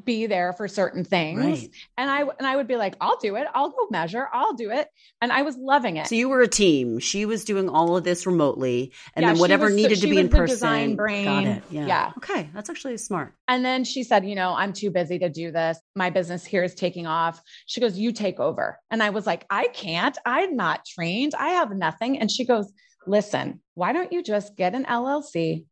be 0.05 0.25
there 0.25 0.53
for 0.53 0.67
certain 0.67 1.03
things. 1.03 1.39
Right. 1.39 1.69
And 1.97 2.09
I 2.09 2.21
and 2.21 2.45
I 2.47 2.55
would 2.55 2.67
be 2.67 2.75
like, 2.75 2.95
I'll 3.01 3.17
do 3.17 3.35
it. 3.35 3.47
I'll 3.53 3.69
go 3.69 3.87
measure. 3.89 4.27
I'll 4.33 4.53
do 4.53 4.71
it. 4.71 4.87
And 5.21 5.31
I 5.31 5.41
was 5.41 5.55
loving 5.57 5.97
it. 5.97 6.07
So 6.07 6.15
you 6.15 6.29
were 6.29 6.41
a 6.41 6.47
team. 6.47 6.99
She 6.99 7.25
was 7.25 7.43
doing 7.45 7.69
all 7.69 7.95
of 7.97 8.03
this 8.03 8.25
remotely, 8.25 8.91
and 9.15 9.23
Yeah, 9.23 9.31
then 9.33 9.39
whatever 9.39 9.65
was- 9.65 9.75
needed 9.75 9.99
to 10.01 10.07
be 10.07 10.17
in 10.17 10.29
person. 10.29 10.47
design 10.47 10.95
brain. 10.95 11.25
Got 11.25 11.45
it. 11.45 11.63
Yeah. 11.69 11.85
Yeah. 11.87 12.11
Okay, 12.17 12.49
that's 12.53 12.69
actually 12.69 12.97
smart. 12.97 13.33
And 13.47 13.63
then 13.65 13.83
she 13.83 14.03
said, 14.03 14.25
You 14.25 14.35
know, 14.35 14.53
I'm 14.53 14.73
too 14.73 14.91
busy 14.91 15.19
to 15.19 15.29
do 15.29 15.51
this. 15.51 15.77
My 15.95 16.09
business 16.09 16.45
here 16.45 16.63
is 16.63 16.73
taking 16.75 17.07
off. 17.07 17.41
She 17.65 17.81
goes, 17.81 17.97
You 17.97 18.11
take 18.11 18.39
over. 18.39 18.79
And 18.89 19.01
I 19.03 19.09
was 19.11 19.25
like, 19.27 19.45
I 19.49 19.67
can't. 19.67 20.17
I'm 20.25 20.55
not 20.55 20.85
trained. 20.85 21.33
I 21.37 21.49
have 21.49 21.71
nothing. 21.71 22.19
And 22.19 22.31
she 22.31 22.45
goes, 22.45 22.71
Listen, 23.07 23.61
why 23.73 23.93
don't 23.93 24.13
you 24.13 24.21
just 24.23 24.55
get 24.55 24.75
an 24.75 24.85
LLC? 24.85 25.65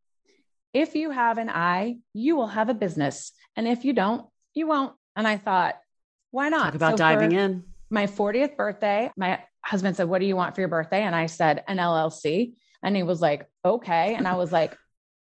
If 0.74 0.94
you 0.96 1.10
have 1.10 1.38
an 1.40 1.50
eye, 1.50 1.98
you 2.14 2.36
will 2.36 2.48
have 2.48 2.70
a 2.70 2.74
business. 2.76 3.32
And 3.56 3.68
if 3.68 3.86
you 3.86 3.94
don't, 3.94 4.25
you 4.53 4.68
won't. 4.68 4.94
And 5.15 5.27
I 5.27 5.38
thought, 5.38 5.75
Why 6.32 6.50
not? 6.50 6.65
Talk 6.65 6.75
about 6.75 6.91
So 6.91 6.98
diving 6.98 7.32
in. 7.34 7.63
My 7.89 8.08
40th 8.08 8.56
birthday, 8.56 9.12
my 9.18 9.39
husband 9.63 9.96
said, 9.96 10.08
What 10.08 10.20
do 10.20 10.25
you 10.25 10.36
want 10.36 10.56
for 10.56 10.62
your 10.62 10.68
birthday? 10.68 11.03
And 11.03 11.15
I 11.15 11.25
said, 11.25 11.63
An 11.68 11.77
LLC. 11.77 12.53
And 12.84 12.96
he 12.96 13.03
was 13.03 13.22
like, 13.22 13.48
Okay. 13.65 14.15
And 14.15 14.27
I 14.27 14.36
was 14.36 14.51
like, 14.51 14.77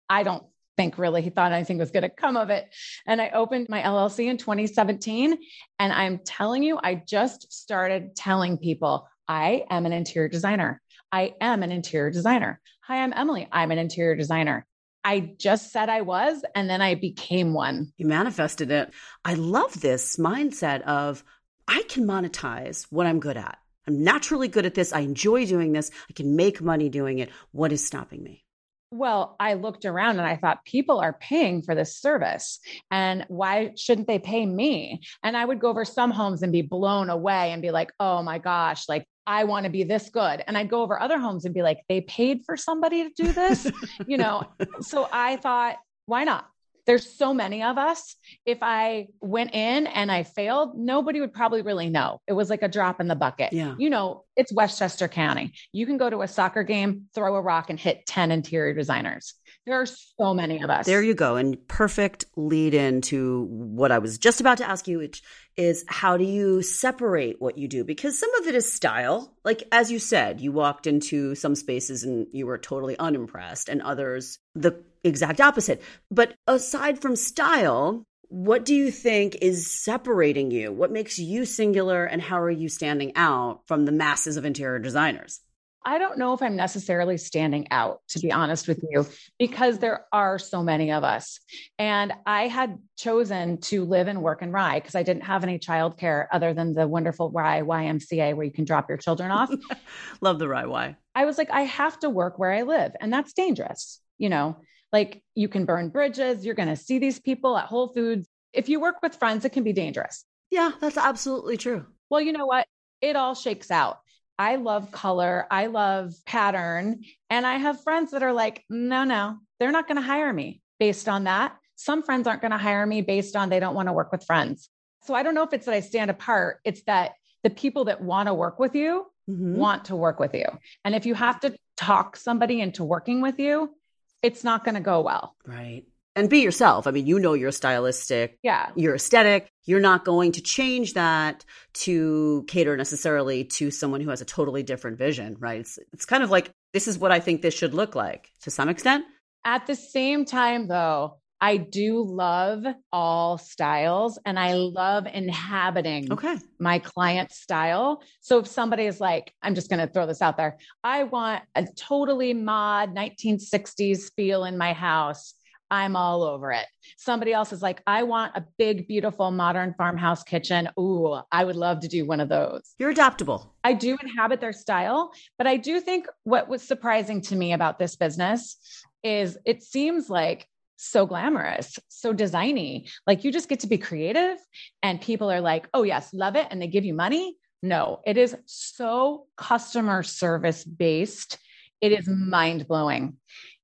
I 0.09 0.23
don't 0.23 0.43
think 0.77 0.97
really 0.97 1.21
he 1.21 1.29
thought 1.29 1.51
anything 1.51 1.77
was 1.77 1.91
going 1.91 2.03
to 2.03 2.09
come 2.09 2.37
of 2.37 2.49
it. 2.49 2.73
And 3.05 3.21
I 3.21 3.29
opened 3.29 3.69
my 3.69 3.81
LLC 3.81 4.27
in 4.27 4.37
2017. 4.37 5.37
And 5.79 5.93
I'm 5.93 6.19
telling 6.19 6.63
you, 6.63 6.79
I 6.81 6.95
just 6.95 7.51
started 7.53 8.15
telling 8.15 8.57
people 8.57 9.07
I 9.27 9.65
am 9.69 9.85
an 9.85 9.93
interior 9.93 10.29
designer. 10.29 10.81
I 11.11 11.35
am 11.39 11.63
an 11.63 11.71
interior 11.71 12.11
designer. 12.11 12.59
Hi, 12.81 13.03
I'm 13.03 13.13
Emily. 13.13 13.47
I'm 13.51 13.71
an 13.71 13.77
interior 13.77 14.15
designer. 14.15 14.65
I 15.03 15.33
just 15.37 15.71
said 15.71 15.89
I 15.89 16.01
was, 16.01 16.43
and 16.55 16.69
then 16.69 16.81
I 16.81 16.95
became 16.95 17.53
one. 17.53 17.91
You 17.97 18.07
manifested 18.07 18.71
it. 18.71 18.93
I 19.25 19.33
love 19.33 19.79
this 19.79 20.17
mindset 20.17 20.81
of 20.83 21.23
I 21.67 21.83
can 21.89 22.05
monetize 22.05 22.87
what 22.89 23.07
I'm 23.07 23.19
good 23.19 23.37
at. 23.37 23.57
I'm 23.87 24.03
naturally 24.03 24.47
good 24.47 24.65
at 24.65 24.75
this. 24.75 24.93
I 24.93 25.01
enjoy 25.01 25.45
doing 25.45 25.73
this. 25.73 25.91
I 26.09 26.13
can 26.13 26.35
make 26.35 26.61
money 26.61 26.89
doing 26.89 27.19
it. 27.19 27.29
What 27.51 27.71
is 27.73 27.85
stopping 27.85 28.23
me? 28.23 28.43
Well, 28.91 29.35
I 29.39 29.55
looked 29.55 29.85
around 29.85 30.19
and 30.19 30.27
I 30.27 30.37
thought 30.37 30.63
people 30.65 30.99
are 30.99 31.13
paying 31.13 31.63
for 31.63 31.73
this 31.73 31.97
service. 31.97 32.59
And 32.91 33.25
why 33.27 33.71
shouldn't 33.75 34.07
they 34.07 34.19
pay 34.19 34.45
me? 34.45 35.01
And 35.23 35.35
I 35.35 35.43
would 35.43 35.59
go 35.59 35.69
over 35.69 35.83
some 35.83 36.11
homes 36.11 36.43
and 36.43 36.51
be 36.51 36.61
blown 36.61 37.09
away 37.09 37.51
and 37.51 37.61
be 37.61 37.71
like, 37.71 37.91
oh 37.99 38.21
my 38.21 38.37
gosh, 38.37 38.87
like 38.87 39.07
I 39.25 39.45
want 39.45 39.65
to 39.65 39.69
be 39.69 39.83
this 39.83 40.09
good. 40.09 40.43
And 40.45 40.57
I'd 40.57 40.69
go 40.69 40.81
over 40.81 40.99
other 40.99 41.19
homes 41.19 41.45
and 41.45 41.53
be 41.53 41.61
like, 41.61 41.79
they 41.87 42.01
paid 42.01 42.43
for 42.45 42.57
somebody 42.57 43.03
to 43.03 43.09
do 43.15 43.31
this, 43.31 43.71
you 44.07 44.17
know? 44.17 44.43
So 44.81 45.07
I 45.11 45.37
thought, 45.37 45.77
why 46.05 46.23
not? 46.23 46.47
There's 46.85 47.09
so 47.17 47.33
many 47.33 47.63
of 47.63 47.77
us. 47.77 48.17
If 48.45 48.57
I 48.61 49.07
went 49.21 49.53
in 49.53 49.87
and 49.87 50.11
I 50.11 50.23
failed, 50.23 50.77
nobody 50.77 51.21
would 51.21 51.33
probably 51.33 51.61
really 51.61 51.89
know. 51.89 52.19
It 52.27 52.33
was 52.33 52.49
like 52.49 52.61
a 52.61 52.67
drop 52.67 52.99
in 52.99 53.07
the 53.07 53.15
bucket. 53.15 53.53
Yeah. 53.53 53.75
You 53.77 53.89
know, 53.89 54.25
it's 54.35 54.51
Westchester 54.51 55.07
County. 55.07 55.53
You 55.71 55.85
can 55.85 55.97
go 55.97 56.09
to 56.09 56.23
a 56.23 56.27
soccer 56.27 56.63
game, 56.63 57.05
throw 57.15 57.35
a 57.35 57.41
rock, 57.41 57.69
and 57.69 57.79
hit 57.79 58.05
10 58.05 58.31
interior 58.31 58.73
designers. 58.73 59.35
There 59.65 59.79
are 59.79 59.85
so 59.85 60.33
many 60.33 60.61
of 60.61 60.69
us. 60.69 60.85
There 60.85 61.01
you 61.01 61.13
go. 61.13 61.37
And 61.37 61.65
perfect 61.69 62.25
lead 62.35 62.73
in 62.73 62.99
to 63.03 63.47
what 63.49 63.93
I 63.93 63.99
was 63.99 64.17
just 64.17 64.41
about 64.41 64.57
to 64.57 64.69
ask 64.69 64.87
you, 64.89 64.97
which 64.97 65.23
is 65.55 65.85
how 65.87 66.17
do 66.17 66.25
you 66.25 66.61
separate 66.61 67.39
what 67.39 67.57
you 67.57 67.69
do? 67.69 67.85
Because 67.85 68.19
some 68.19 68.33
of 68.35 68.47
it 68.47 68.55
is 68.55 68.69
style. 68.69 69.33
Like, 69.45 69.63
as 69.71 69.89
you 69.89 69.99
said, 69.99 70.41
you 70.41 70.51
walked 70.51 70.85
into 70.85 71.33
some 71.35 71.55
spaces 71.55 72.03
and 72.03 72.27
you 72.33 72.45
were 72.45 72.57
totally 72.57 72.97
unimpressed, 72.99 73.69
and 73.69 73.81
others, 73.81 74.39
the 74.53 74.83
exact 75.03 75.39
opposite. 75.39 75.81
But 76.11 76.35
aside 76.45 77.01
from 77.01 77.15
style, 77.15 78.03
what 78.27 78.65
do 78.65 78.75
you 78.75 78.91
think 78.91 79.37
is 79.41 79.71
separating 79.71 80.51
you? 80.51 80.73
What 80.73 80.91
makes 80.91 81.19
you 81.19 81.45
singular, 81.45 82.03
and 82.03 82.21
how 82.21 82.41
are 82.41 82.51
you 82.51 82.67
standing 82.67 83.13
out 83.15 83.61
from 83.67 83.85
the 83.85 83.91
masses 83.91 84.35
of 84.35 84.43
interior 84.43 84.79
designers? 84.79 85.39
I 85.85 85.97
don't 85.97 86.17
know 86.17 86.33
if 86.33 86.41
I'm 86.41 86.55
necessarily 86.55 87.17
standing 87.17 87.67
out, 87.71 88.01
to 88.09 88.19
be 88.19 88.31
honest 88.31 88.67
with 88.67 88.83
you, 88.89 89.05
because 89.37 89.79
there 89.79 90.05
are 90.13 90.39
so 90.39 90.63
many 90.63 90.91
of 90.91 91.03
us. 91.03 91.39
And 91.77 92.13
I 92.25 92.47
had 92.47 92.77
chosen 92.97 93.59
to 93.61 93.83
live 93.83 94.07
and 94.07 94.21
work 94.21 94.41
in 94.41 94.51
Rye 94.51 94.79
because 94.79 94.95
I 94.95 95.03
didn't 95.03 95.23
have 95.23 95.43
any 95.43 95.59
childcare 95.59 96.27
other 96.31 96.53
than 96.53 96.73
the 96.73 96.87
wonderful 96.87 97.31
Rye 97.31 97.61
YMCA 97.61 98.35
where 98.35 98.45
you 98.45 98.51
can 98.51 98.65
drop 98.65 98.87
your 98.87 98.97
children 98.97 99.31
off. 99.31 99.51
Love 100.21 100.39
the 100.39 100.47
Rye 100.47 100.65
Y. 100.65 100.95
I 101.15 101.25
was 101.25 101.37
like, 101.37 101.51
I 101.51 101.61
have 101.61 101.99
to 101.99 102.09
work 102.09 102.39
where 102.39 102.51
I 102.51 102.61
live, 102.61 102.93
and 103.01 103.11
that's 103.11 103.33
dangerous. 103.33 103.99
You 104.17 104.29
know, 104.29 104.57
like 104.93 105.21
you 105.35 105.49
can 105.49 105.65
burn 105.65 105.89
bridges, 105.89 106.45
you're 106.45 106.55
going 106.55 106.69
to 106.69 106.75
see 106.75 106.99
these 106.99 107.19
people 107.19 107.57
at 107.57 107.65
Whole 107.65 107.89
Foods. 107.89 108.27
If 108.53 108.69
you 108.69 108.79
work 108.79 109.01
with 109.01 109.15
friends, 109.15 109.43
it 109.43 109.51
can 109.51 109.63
be 109.63 109.73
dangerous. 109.73 110.23
Yeah, 110.49 110.71
that's 110.79 110.97
absolutely 110.97 111.57
true. 111.57 111.85
Well, 112.09 112.21
you 112.21 112.31
know 112.31 112.45
what? 112.45 112.67
It 113.01 113.15
all 113.15 113.33
shakes 113.33 113.71
out. 113.71 113.97
I 114.39 114.55
love 114.55 114.91
color. 114.91 115.45
I 115.51 115.67
love 115.67 116.13
pattern. 116.25 117.03
And 117.29 117.45
I 117.45 117.57
have 117.57 117.83
friends 117.83 118.11
that 118.11 118.23
are 118.23 118.33
like, 118.33 118.63
no, 118.69 119.03
no, 119.03 119.37
they're 119.59 119.71
not 119.71 119.87
going 119.87 119.97
to 119.97 120.01
hire 120.01 120.33
me 120.33 120.61
based 120.79 121.07
on 121.07 121.25
that. 121.25 121.55
Some 121.75 122.03
friends 122.03 122.27
aren't 122.27 122.41
going 122.41 122.51
to 122.51 122.57
hire 122.57 122.85
me 122.85 123.01
based 123.01 123.35
on 123.35 123.49
they 123.49 123.59
don't 123.59 123.75
want 123.75 123.89
to 123.89 123.93
work 123.93 124.11
with 124.11 124.25
friends. 124.25 124.69
So 125.05 125.13
I 125.13 125.23
don't 125.23 125.35
know 125.35 125.43
if 125.43 125.53
it's 125.53 125.65
that 125.65 125.75
I 125.75 125.81
stand 125.81 126.09
apart. 126.11 126.59
It's 126.63 126.83
that 126.83 127.13
the 127.43 127.49
people 127.49 127.85
that 127.85 128.01
want 128.01 128.27
to 128.27 128.33
work 128.33 128.59
with 128.59 128.75
you 128.75 129.05
Mhm. 129.29 129.53
want 129.55 129.85
to 129.85 129.95
work 129.95 130.19
with 130.19 130.33
you. 130.33 130.45
And 130.83 130.93
if 130.93 131.05
you 131.05 131.13
have 131.15 131.39
to 131.41 131.55
talk 131.77 132.17
somebody 132.17 132.59
into 132.59 132.83
working 132.83 133.21
with 133.21 133.39
you, 133.39 133.73
it's 134.21 134.43
not 134.43 134.65
going 134.65 134.75
to 134.75 134.81
go 134.81 134.99
well. 134.99 135.35
Right. 135.45 135.85
And 136.15 136.29
be 136.29 136.39
yourself. 136.41 136.85
I 136.85 136.91
mean, 136.91 137.07
you 137.07 137.17
know 137.19 137.33
you're 137.33 137.51
stylistic, 137.51 138.37
Yeah. 138.43 138.69
you're 138.75 138.93
aesthetic. 138.95 139.47
You're 139.65 139.79
not 139.79 140.05
going 140.05 140.33
to 140.33 140.41
change 140.41 140.93
that 140.93 141.43
to 141.85 142.45
cater 142.47 142.77
necessarily 142.77 143.45
to 143.45 143.71
someone 143.71 143.99
who 144.01 144.09
has 144.11 144.21
a 144.21 144.25
totally 144.25 144.61
different 144.61 144.97
vision, 144.99 145.37
right? 145.39 145.61
It's 145.61 145.79
it's 145.91 146.05
kind 146.05 146.21
of 146.21 146.29
like 146.29 146.51
this 146.73 146.87
is 146.87 146.99
what 146.99 147.11
I 147.11 147.19
think 147.19 147.41
this 147.41 147.55
should 147.55 147.73
look 147.73 147.95
like 147.95 148.29
to 148.41 148.51
some 148.51 148.69
extent. 148.69 149.05
At 149.43 149.65
the 149.65 149.75
same 149.75 150.23
time, 150.25 150.67
though, 150.67 151.17
I 151.41 151.57
do 151.57 152.03
love 152.03 152.63
all 152.91 153.37
styles 153.37 154.17
and 154.25 154.37
I 154.39 154.53
love 154.53 155.05
inhabiting 155.07 156.13
Okay. 156.13 156.37
my 156.59 156.79
client 156.79 157.31
style. 157.33 158.01
So 158.21 158.37
if 158.39 158.47
somebody 158.47 158.85
is 158.85 159.01
like, 159.01 159.33
I'm 159.41 159.55
just 159.55 159.69
going 159.69 159.85
to 159.85 159.91
throw 159.91 160.05
this 160.05 160.21
out 160.21 160.37
there, 160.37 160.57
I 160.83 161.03
want 161.03 161.43
a 161.55 161.65
totally 161.75 162.33
mod 162.33 162.95
1960s 162.95 164.11
feel 164.15 164.45
in 164.45 164.57
my 164.57 164.73
house. 164.73 165.33
I'm 165.73 165.95
all 165.95 166.21
over 166.21 166.51
it. 166.51 166.67
Somebody 166.97 167.33
else 167.33 167.51
is 167.51 167.63
like, 167.63 167.81
I 167.87 168.03
want 168.03 168.37
a 168.37 168.45
big, 168.59 168.87
beautiful 168.87 169.31
modern 169.31 169.73
farmhouse 169.75 170.21
kitchen. 170.21 170.69
Ooh, 170.79 171.19
I 171.31 171.43
would 171.43 171.55
love 171.55 171.79
to 171.79 171.87
do 171.87 172.05
one 172.05 172.19
of 172.19 172.29
those. 172.29 172.75
You're 172.77 172.91
adaptable. 172.91 173.55
I 173.63 173.73
do 173.73 173.97
inhabit 173.99 174.39
their 174.39 174.53
style, 174.53 175.11
but 175.39 175.47
I 175.47 175.57
do 175.57 175.79
think 175.79 176.05
what 176.25 176.47
was 176.47 176.61
surprising 176.61 177.21
to 177.21 177.35
me 177.35 177.53
about 177.53 177.79
this 177.79 177.95
business 177.95 178.55
is 179.03 179.35
it 179.45 179.63
seems 179.63 180.11
like 180.11 180.47
so 180.75 181.07
glamorous, 181.07 181.79
so 181.87 182.13
designy. 182.13 182.87
Like 183.07 183.23
you 183.23 183.31
just 183.31 183.49
get 183.49 183.61
to 183.61 183.67
be 183.67 183.79
creative 183.79 184.37
and 184.83 185.01
people 185.01 185.31
are 185.31 185.41
like, 185.41 185.67
"Oh 185.73 185.81
yes, 185.81 186.13
love 186.13 186.35
it," 186.35 186.45
and 186.51 186.61
they 186.61 186.67
give 186.67 186.85
you 186.85 186.93
money. 186.93 187.35
No, 187.63 188.01
it 188.05 188.17
is 188.17 188.35
so 188.45 189.25
customer 189.37 190.03
service 190.03 190.63
based. 190.63 191.39
It 191.81 191.91
is 191.93 192.07
mind-blowing. 192.07 193.17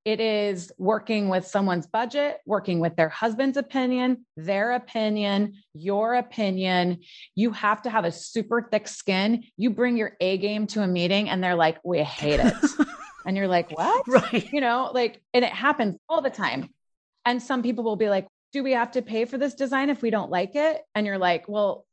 It 0.10 0.20
is 0.20 0.72
working 0.80 1.30
with 1.30 1.46
someone's 1.46 1.86
budget, 1.86 2.39
working 2.48 2.80
with 2.80 2.96
their 2.96 3.10
husband's 3.10 3.58
opinion, 3.58 4.25
their 4.36 4.72
opinion, 4.72 5.54
your 5.75 6.16
opinion. 6.16 7.01
You 7.36 7.51
have 7.51 7.84
to 7.84 7.92
have 7.92 8.06
a 8.06 8.12
super 8.12 8.68
thick 8.72 8.88
skin. 8.88 9.44
You 9.56 9.70
bring 9.70 9.98
your 9.98 10.13
A 10.20 10.39
game 10.39 10.66
to 10.68 10.82
a 10.82 10.88
meeting 10.88 11.30
and 11.30 11.44
they're 11.44 11.54
like, 11.54 11.78
we 11.84 12.00
hate 12.00 12.39
it. 12.39 12.56
and 13.28 13.38
you're 13.38 13.48
like, 13.48 13.70
what? 13.70 14.08
Right. 14.08 14.51
You 14.51 14.62
know, 14.62 14.89
like, 14.92 15.22
and 15.32 15.46
it 15.46 15.51
happens 15.51 15.96
all 16.10 16.22
the 16.24 16.32
time. 16.32 16.72
And 17.24 17.39
some 17.39 17.62
people 17.62 17.84
will 17.84 17.96
be 17.96 18.10
like, 18.10 18.25
do 18.51 18.63
we 18.63 18.72
have 18.72 18.89
to 18.94 19.04
pay 19.04 19.25
for 19.25 19.38
this 19.38 19.54
design 19.54 19.92
if 19.92 20.01
we 20.01 20.10
don't 20.10 20.32
like 20.32 20.56
it? 20.56 20.82
And 20.96 21.06
you're 21.06 21.20
like, 21.20 21.48
well, 21.48 21.86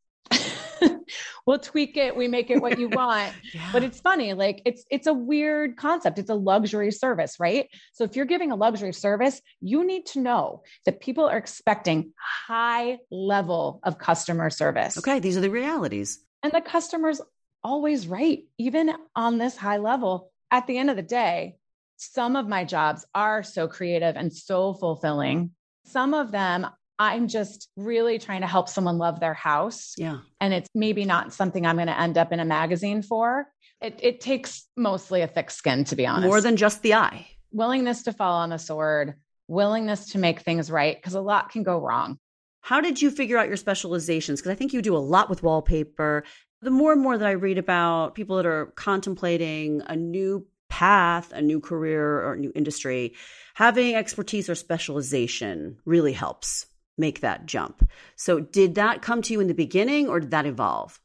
we'll 1.46 1.58
tweak 1.58 1.96
it. 1.96 2.16
We 2.16 2.28
make 2.28 2.50
it 2.50 2.60
what 2.60 2.78
you 2.78 2.88
want 2.88 3.32
Yeah. 3.54 3.70
but 3.72 3.82
it's 3.84 4.00
funny 4.00 4.32
like 4.32 4.62
it's 4.64 4.84
it's 4.90 5.06
a 5.06 5.14
weird 5.14 5.76
concept 5.76 6.18
it's 6.18 6.30
a 6.30 6.34
luxury 6.34 6.90
service 6.90 7.38
right 7.38 7.68
so 7.92 8.04
if 8.04 8.16
you're 8.16 8.24
giving 8.26 8.50
a 8.50 8.56
luxury 8.56 8.92
service 8.92 9.40
you 9.60 9.84
need 9.86 10.06
to 10.06 10.20
know 10.20 10.62
that 10.84 11.00
people 11.00 11.26
are 11.26 11.36
expecting 11.38 12.12
high 12.18 12.98
level 13.10 13.80
of 13.84 13.98
customer 13.98 14.50
service 14.50 14.98
okay, 14.98 15.18
these 15.20 15.36
are 15.36 15.40
the 15.40 15.50
realities. 15.50 16.20
and 16.42 16.52
the 16.52 16.60
customer's 16.60 17.20
always 17.62 18.06
right 18.06 18.44
even 18.58 18.92
on 19.14 19.38
this 19.38 19.56
high 19.56 19.78
level 19.78 20.30
at 20.50 20.66
the 20.66 20.76
end 20.78 20.90
of 20.90 20.96
the 20.96 21.02
day 21.02 21.56
some 21.96 22.36
of 22.36 22.46
my 22.46 22.64
jobs 22.64 23.06
are 23.14 23.42
so 23.42 23.66
creative 23.68 24.16
and 24.16 24.32
so 24.32 24.74
fulfilling 24.74 25.50
some 25.86 26.14
of 26.14 26.30
them 26.32 26.66
i'm 26.98 27.28
just 27.28 27.68
really 27.76 28.18
trying 28.18 28.40
to 28.40 28.46
help 28.46 28.68
someone 28.68 28.98
love 28.98 29.20
their 29.20 29.34
house 29.34 29.94
Yeah. 29.98 30.18
and 30.40 30.54
it's 30.54 30.68
maybe 30.74 31.04
not 31.04 31.32
something 31.32 31.66
I'm 31.66 31.76
going 31.76 31.88
to 31.88 32.00
end 32.00 32.16
up 32.18 32.32
in 32.32 32.40
a 32.40 32.44
magazine 32.44 33.02
for. 33.02 33.46
It, 33.82 34.00
it 34.02 34.20
takes 34.20 34.64
mostly 34.76 35.20
a 35.20 35.26
thick 35.26 35.50
skin, 35.50 35.84
to 35.84 35.96
be 35.96 36.06
honest. 36.06 36.26
More 36.26 36.40
than 36.40 36.56
just 36.56 36.80
the 36.82 36.94
eye. 36.94 37.26
willingness 37.52 38.04
to 38.04 38.12
fall 38.12 38.36
on 38.36 38.48
the 38.48 38.58
sword, 38.58 39.14
willingness 39.48 40.12
to 40.12 40.18
make 40.18 40.40
things 40.40 40.70
right, 40.70 40.96
because 40.96 41.12
a 41.14 41.20
lot 41.20 41.50
can 41.50 41.62
go 41.62 41.78
wrong. 41.78 42.18
How 42.62 42.80
did 42.80 43.02
you 43.02 43.10
figure 43.10 43.36
out 43.36 43.48
your 43.48 43.58
specializations? 43.58 44.40
Because 44.40 44.52
I 44.52 44.54
think 44.54 44.72
you 44.72 44.80
do 44.80 44.96
a 44.96 44.98
lot 44.98 45.28
with 45.28 45.42
wallpaper. 45.42 46.24
The 46.62 46.70
more 46.70 46.92
and 46.92 47.02
more 47.02 47.18
that 47.18 47.28
I 47.28 47.32
read 47.32 47.58
about 47.58 48.14
people 48.14 48.36
that 48.36 48.46
are 48.46 48.72
contemplating 48.76 49.82
a 49.86 49.94
new 49.94 50.46
path, 50.70 51.32
a 51.32 51.42
new 51.42 51.60
career, 51.60 52.22
or 52.22 52.32
a 52.32 52.38
new 52.38 52.52
industry, 52.54 53.14
having 53.54 53.94
expertise 53.94 54.48
or 54.48 54.54
specialization 54.54 55.76
really 55.84 56.12
helps 56.14 56.66
make 56.98 57.20
that 57.20 57.46
jump. 57.46 57.88
So, 58.16 58.40
did 58.40 58.76
that 58.76 59.02
come 59.02 59.22
to 59.22 59.32
you 59.32 59.40
in 59.40 59.48
the 59.48 59.54
beginning 59.54 60.08
or 60.08 60.20
did 60.20 60.30
that 60.30 60.46
evolve? 60.46 61.00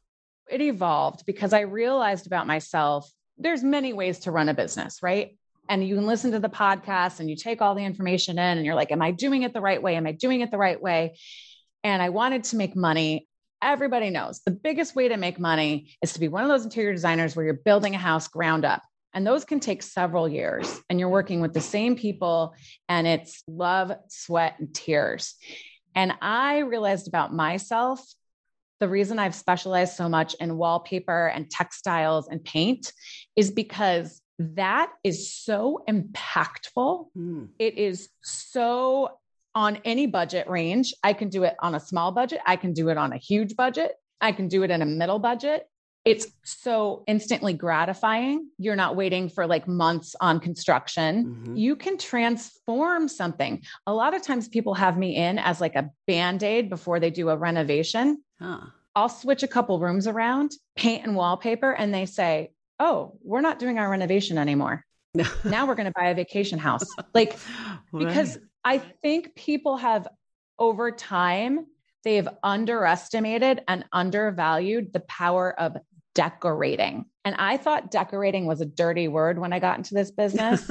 It 0.50 0.60
evolved 0.60 1.24
because 1.26 1.52
I 1.52 1.60
realized 1.60 2.26
about 2.26 2.46
myself 2.46 3.10
there's 3.38 3.62
many 3.62 3.92
ways 3.92 4.20
to 4.20 4.30
run 4.30 4.48
a 4.48 4.54
business, 4.54 5.02
right? 5.02 5.36
And 5.68 5.86
you 5.86 5.94
can 5.94 6.06
listen 6.06 6.32
to 6.32 6.38
the 6.38 6.48
podcast 6.48 7.20
and 7.20 7.30
you 7.30 7.36
take 7.36 7.62
all 7.62 7.74
the 7.74 7.84
information 7.84 8.38
in 8.38 8.58
and 8.58 8.66
you're 8.66 8.74
like, 8.74 8.92
am 8.92 9.02
I 9.02 9.10
doing 9.10 9.42
it 9.42 9.52
the 9.52 9.60
right 9.60 9.82
way? 9.82 9.96
Am 9.96 10.06
I 10.06 10.12
doing 10.12 10.40
it 10.40 10.50
the 10.50 10.58
right 10.58 10.80
way? 10.80 11.16
And 11.84 12.02
I 12.02 12.10
wanted 12.10 12.44
to 12.44 12.56
make 12.56 12.76
money. 12.76 13.28
Everybody 13.62 14.10
knows 14.10 14.40
the 14.44 14.50
biggest 14.50 14.94
way 14.94 15.08
to 15.08 15.16
make 15.16 15.38
money 15.38 15.90
is 16.02 16.14
to 16.14 16.20
be 16.20 16.28
one 16.28 16.42
of 16.42 16.48
those 16.48 16.64
interior 16.64 16.92
designers 16.92 17.36
where 17.36 17.44
you're 17.44 17.54
building 17.54 17.94
a 17.94 17.98
house 17.98 18.28
ground 18.28 18.64
up. 18.64 18.82
And 19.14 19.26
those 19.26 19.44
can 19.44 19.60
take 19.60 19.82
several 19.82 20.28
years. 20.28 20.80
And 20.88 20.98
you're 20.98 21.08
working 21.08 21.40
with 21.40 21.52
the 21.52 21.60
same 21.60 21.96
people, 21.96 22.54
and 22.88 23.06
it's 23.06 23.42
love, 23.46 23.92
sweat, 24.08 24.56
and 24.58 24.74
tears. 24.74 25.34
And 25.94 26.12
I 26.20 26.58
realized 26.58 27.08
about 27.08 27.34
myself 27.34 28.00
the 28.80 28.88
reason 28.88 29.20
I've 29.20 29.34
specialized 29.34 29.94
so 29.94 30.08
much 30.08 30.34
in 30.40 30.56
wallpaper 30.56 31.28
and 31.28 31.48
textiles 31.48 32.26
and 32.26 32.42
paint 32.42 32.92
is 33.36 33.52
because 33.52 34.20
that 34.40 34.90
is 35.04 35.32
so 35.32 35.84
impactful. 35.88 37.06
Hmm. 37.14 37.44
It 37.60 37.78
is 37.78 38.08
so 38.22 39.10
on 39.54 39.78
any 39.84 40.08
budget 40.08 40.48
range. 40.48 40.94
I 41.04 41.12
can 41.12 41.28
do 41.28 41.44
it 41.44 41.54
on 41.60 41.76
a 41.76 41.80
small 41.80 42.10
budget, 42.10 42.40
I 42.44 42.56
can 42.56 42.72
do 42.72 42.88
it 42.88 42.96
on 42.96 43.12
a 43.12 43.18
huge 43.18 43.54
budget. 43.54 43.92
I 44.20 44.32
can 44.32 44.48
do 44.48 44.62
it 44.62 44.70
in 44.70 44.82
a 44.82 44.86
middle 44.86 45.18
budget. 45.18 45.68
It's 46.04 46.26
so 46.42 47.04
instantly 47.06 47.52
gratifying. 47.52 48.48
You're 48.58 48.76
not 48.76 48.96
waiting 48.96 49.28
for 49.28 49.46
like 49.46 49.68
months 49.68 50.16
on 50.20 50.40
construction. 50.40 51.44
Mhm. 51.46 51.58
You 51.58 51.76
can 51.76 51.96
transform 51.96 53.06
something. 53.06 53.62
A 53.86 53.94
lot 53.94 54.14
of 54.14 54.22
times 54.22 54.48
people 54.48 54.74
have 54.74 54.98
me 54.98 55.14
in 55.14 55.38
as 55.38 55.60
like 55.60 55.76
a 55.76 55.90
band 56.08 56.42
aid 56.42 56.68
before 56.68 56.98
they 56.98 57.10
do 57.10 57.28
a 57.28 57.36
renovation. 57.36 58.22
Huh. 58.40 58.60
I'll 58.96 59.08
switch 59.08 59.42
a 59.42 59.48
couple 59.48 59.78
rooms 59.78 60.06
around, 60.06 60.52
paint 60.76 61.04
and 61.06 61.14
wallpaper, 61.14 61.70
and 61.72 61.94
they 61.94 62.06
say, 62.06 62.52
Oh, 62.80 63.16
we're 63.22 63.40
not 63.40 63.60
doing 63.60 63.78
our 63.78 63.88
renovation 63.88 64.38
anymore. 64.38 64.84
Now 65.44 65.66
we're 65.66 65.76
going 65.76 65.86
to 65.86 65.92
buy 65.94 66.08
a 66.08 66.14
vacation 66.14 66.58
house. 66.58 66.84
Like, 67.14 67.36
because 67.96 68.38
I 68.64 68.78
think 68.78 69.34
people 69.36 69.76
have 69.76 70.08
over 70.58 70.90
time, 70.90 71.66
they've 72.02 72.26
underestimated 72.42 73.62
and 73.68 73.84
undervalued 73.92 74.92
the 74.92 75.00
power 75.00 75.52
of 75.60 75.76
decorating. 76.14 77.06
And 77.24 77.34
I 77.38 77.56
thought 77.56 77.90
decorating 77.90 78.46
was 78.46 78.60
a 78.60 78.66
dirty 78.66 79.08
word 79.08 79.38
when 79.38 79.52
I 79.52 79.58
got 79.58 79.78
into 79.78 79.94
this 79.94 80.10
business 80.10 80.68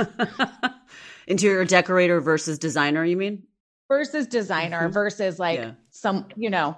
interior 1.28 1.66
decorator 1.66 2.20
versus 2.22 2.58
designer, 2.60 3.04
you 3.06 3.18
mean? 3.18 3.44
versus 3.90 4.26
designer 4.26 4.88
Mhm. 4.88 4.94
versus 4.94 5.38
like 5.38 5.60
Yeah. 5.60 5.72
some, 5.90 6.28
you 6.38 6.50
know, 6.50 6.78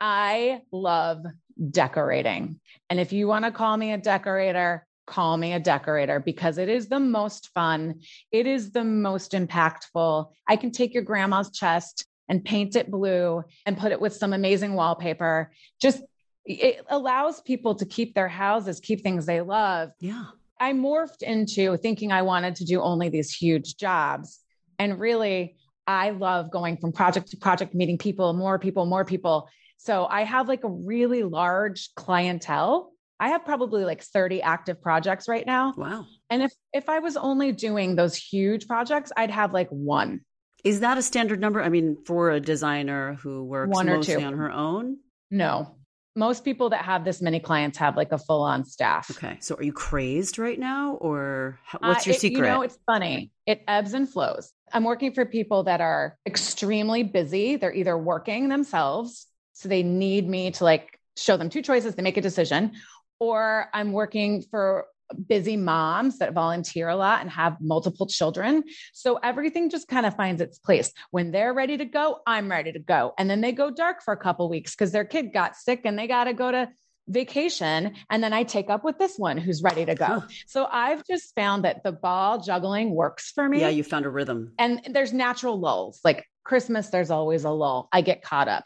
I 0.00 0.60
love 0.70 1.24
decorating. 1.70 2.60
And 2.88 3.00
if 3.00 3.12
you 3.12 3.26
want 3.26 3.44
to 3.44 3.50
call 3.50 3.76
me 3.76 3.92
a 3.92 3.98
decorator, 3.98 4.86
call 5.04 5.36
me 5.36 5.52
a 5.54 5.58
decorator 5.58 6.20
because 6.20 6.58
it 6.58 6.68
is 6.68 6.88
the 6.88 7.00
most 7.00 7.48
fun. 7.54 8.02
It 8.30 8.46
is 8.46 8.70
the 8.70 8.84
most 8.84 9.32
impactful. 9.32 10.30
I 10.46 10.54
can 10.54 10.70
take 10.70 10.94
your 10.94 11.02
grandma's 11.02 11.50
chest 11.50 12.06
and 12.28 12.44
paint 12.44 12.76
it 12.76 12.88
blue 12.88 13.42
and 13.66 13.76
put 13.76 13.90
it 13.90 14.00
with 14.00 14.14
some 14.14 14.32
amazing 14.32 14.74
wallpaper. 14.74 15.50
Just 15.82 16.04
it 16.48 16.84
allows 16.88 17.40
people 17.40 17.74
to 17.76 17.84
keep 17.84 18.14
their 18.14 18.28
houses, 18.28 18.80
keep 18.80 19.02
things 19.02 19.26
they 19.26 19.40
love. 19.40 19.90
Yeah. 20.00 20.24
I 20.60 20.72
morphed 20.72 21.22
into 21.22 21.76
thinking 21.76 22.10
I 22.10 22.22
wanted 22.22 22.56
to 22.56 22.64
do 22.64 22.80
only 22.80 23.08
these 23.08 23.32
huge 23.34 23.76
jobs. 23.76 24.40
And 24.78 24.98
really, 24.98 25.56
I 25.86 26.10
love 26.10 26.50
going 26.50 26.76
from 26.78 26.92
project 26.92 27.30
to 27.30 27.36
project, 27.36 27.74
meeting 27.74 27.98
people, 27.98 28.32
more 28.32 28.58
people, 28.58 28.86
more 28.86 29.04
people. 29.04 29.48
So 29.76 30.06
I 30.06 30.22
have 30.24 30.48
like 30.48 30.64
a 30.64 30.68
really 30.68 31.22
large 31.22 31.94
clientele. 31.94 32.92
I 33.20 33.30
have 33.30 33.44
probably 33.44 33.84
like 33.84 34.02
30 34.02 34.42
active 34.42 34.80
projects 34.80 35.28
right 35.28 35.46
now. 35.46 35.74
Wow. 35.76 36.06
And 36.30 36.42
if 36.42 36.52
if 36.72 36.88
I 36.88 36.98
was 36.98 37.16
only 37.16 37.52
doing 37.52 37.96
those 37.96 38.16
huge 38.16 38.66
projects, 38.66 39.12
I'd 39.16 39.30
have 39.30 39.52
like 39.52 39.68
one. 39.70 40.20
Is 40.64 40.80
that 40.80 40.98
a 40.98 41.02
standard 41.02 41.40
number? 41.40 41.62
I 41.62 41.68
mean, 41.68 41.96
for 42.04 42.30
a 42.30 42.40
designer 42.40 43.14
who 43.14 43.44
works 43.44 43.70
One 43.70 43.88
or 43.88 43.96
mostly 43.96 44.16
two. 44.16 44.22
on 44.22 44.34
her 44.34 44.50
own? 44.50 44.98
No. 45.30 45.77
Most 46.18 46.44
people 46.44 46.68
that 46.70 46.84
have 46.84 47.04
this 47.04 47.22
many 47.22 47.38
clients 47.38 47.78
have 47.78 47.96
like 47.96 48.10
a 48.10 48.18
full-on 48.18 48.64
staff. 48.64 49.08
Okay. 49.12 49.36
So 49.40 49.54
are 49.54 49.62
you 49.62 49.72
crazed 49.72 50.36
right 50.38 50.58
now 50.58 50.94
or 50.94 51.60
how, 51.64 51.78
what's 51.78 52.06
Uh, 52.06 52.10
your 52.10 52.16
it- 52.16 52.20
secret? 52.20 52.38
You 52.46 52.52
know, 52.52 52.62
it's 52.62 52.78
funny. 52.86 53.30
It 53.46 53.62
ebbs 53.68 53.94
and 53.94 54.08
flows. 54.08 54.52
I'm 54.72 54.82
working 54.82 55.12
for 55.12 55.24
people 55.24 55.62
that 55.64 55.80
are 55.80 56.18
extremely 56.26 57.04
busy. 57.04 57.54
They're 57.56 57.72
either 57.72 57.96
working 57.96 58.48
themselves, 58.48 59.26
so 59.52 59.68
they 59.68 59.82
need 59.84 60.28
me 60.28 60.50
to 60.50 60.64
like 60.64 60.98
show 61.16 61.36
them 61.36 61.48
two 61.50 61.62
choices, 61.62 61.94
they 61.94 62.02
make 62.02 62.16
a 62.16 62.20
decision, 62.20 62.72
or 63.20 63.68
I'm 63.72 63.92
working 63.92 64.42
for 64.50 64.86
busy 65.26 65.56
moms 65.56 66.18
that 66.18 66.32
volunteer 66.32 66.88
a 66.88 66.96
lot 66.96 67.20
and 67.20 67.30
have 67.30 67.56
multiple 67.60 68.06
children. 68.06 68.64
So 68.92 69.16
everything 69.16 69.70
just 69.70 69.88
kind 69.88 70.06
of 70.06 70.16
finds 70.16 70.40
its 70.40 70.58
place. 70.58 70.92
When 71.10 71.30
they're 71.30 71.54
ready 71.54 71.76
to 71.76 71.84
go, 71.84 72.20
I'm 72.26 72.50
ready 72.50 72.72
to 72.72 72.78
go. 72.78 73.14
And 73.18 73.28
then 73.28 73.40
they 73.40 73.52
go 73.52 73.70
dark 73.70 74.02
for 74.02 74.12
a 74.12 74.16
couple 74.16 74.48
weeks 74.48 74.74
because 74.74 74.92
their 74.92 75.04
kid 75.04 75.32
got 75.32 75.56
sick 75.56 75.82
and 75.84 75.98
they 75.98 76.06
got 76.06 76.24
to 76.24 76.32
go 76.34 76.50
to 76.50 76.68
vacation 77.10 77.94
and 78.10 78.22
then 78.22 78.34
I 78.34 78.42
take 78.42 78.68
up 78.68 78.84
with 78.84 78.98
this 78.98 79.16
one 79.16 79.38
who's 79.38 79.62
ready 79.62 79.86
to 79.86 79.94
go. 79.94 80.22
So 80.46 80.66
I've 80.70 81.04
just 81.06 81.34
found 81.34 81.64
that 81.64 81.82
the 81.82 81.92
ball 81.92 82.40
juggling 82.40 82.90
works 82.90 83.30
for 83.30 83.48
me. 83.48 83.60
yeah, 83.60 83.68
you 83.70 83.82
found 83.82 84.04
a 84.04 84.10
rhythm. 84.10 84.52
and 84.58 84.82
there's 84.90 85.12
natural 85.12 85.58
lulls. 85.58 86.00
Like 86.04 86.26
Christmas, 86.44 86.88
there's 86.88 87.10
always 87.10 87.44
a 87.44 87.50
lull. 87.50 87.88
I 87.92 88.02
get 88.02 88.22
caught 88.22 88.48
up. 88.48 88.64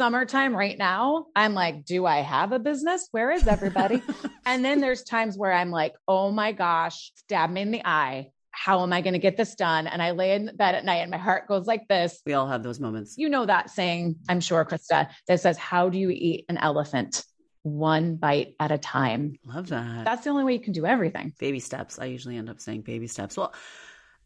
Summertime 0.00 0.56
right 0.56 0.78
now, 0.78 1.26
I'm 1.36 1.52
like, 1.52 1.84
do 1.84 2.06
I 2.06 2.20
have 2.20 2.52
a 2.52 2.58
business? 2.58 3.08
Where 3.10 3.30
is 3.30 3.46
everybody? 3.46 4.02
and 4.46 4.64
then 4.64 4.80
there's 4.80 5.02
times 5.02 5.36
where 5.36 5.52
I'm 5.52 5.70
like, 5.70 5.92
oh 6.08 6.30
my 6.30 6.52
gosh, 6.52 7.12
stab 7.16 7.50
me 7.50 7.60
in 7.60 7.70
the 7.70 7.84
eye. 7.84 8.30
How 8.50 8.82
am 8.82 8.94
I 8.94 9.02
going 9.02 9.12
to 9.12 9.18
get 9.18 9.36
this 9.36 9.54
done? 9.54 9.86
And 9.86 10.00
I 10.00 10.12
lay 10.12 10.32
in 10.32 10.52
bed 10.56 10.74
at 10.74 10.86
night 10.86 11.02
and 11.02 11.10
my 11.10 11.18
heart 11.18 11.48
goes 11.48 11.66
like 11.66 11.86
this. 11.86 12.22
We 12.24 12.32
all 12.32 12.46
have 12.46 12.62
those 12.62 12.80
moments. 12.80 13.16
You 13.18 13.28
know 13.28 13.44
that 13.44 13.68
saying, 13.68 14.16
I'm 14.26 14.40
sure, 14.40 14.64
Krista, 14.64 15.10
that 15.28 15.38
says, 15.38 15.58
How 15.58 15.90
do 15.90 15.98
you 15.98 16.08
eat 16.08 16.46
an 16.48 16.56
elephant? 16.56 17.22
One 17.60 18.16
bite 18.16 18.54
at 18.58 18.72
a 18.72 18.78
time. 18.78 19.34
Love 19.44 19.68
that. 19.68 20.06
That's 20.06 20.24
the 20.24 20.30
only 20.30 20.44
way 20.44 20.54
you 20.54 20.60
can 20.60 20.72
do 20.72 20.86
everything. 20.86 21.34
baby 21.38 21.60
steps. 21.60 21.98
I 21.98 22.06
usually 22.06 22.38
end 22.38 22.48
up 22.48 22.58
saying 22.58 22.80
baby 22.80 23.06
steps. 23.06 23.36
Well, 23.36 23.52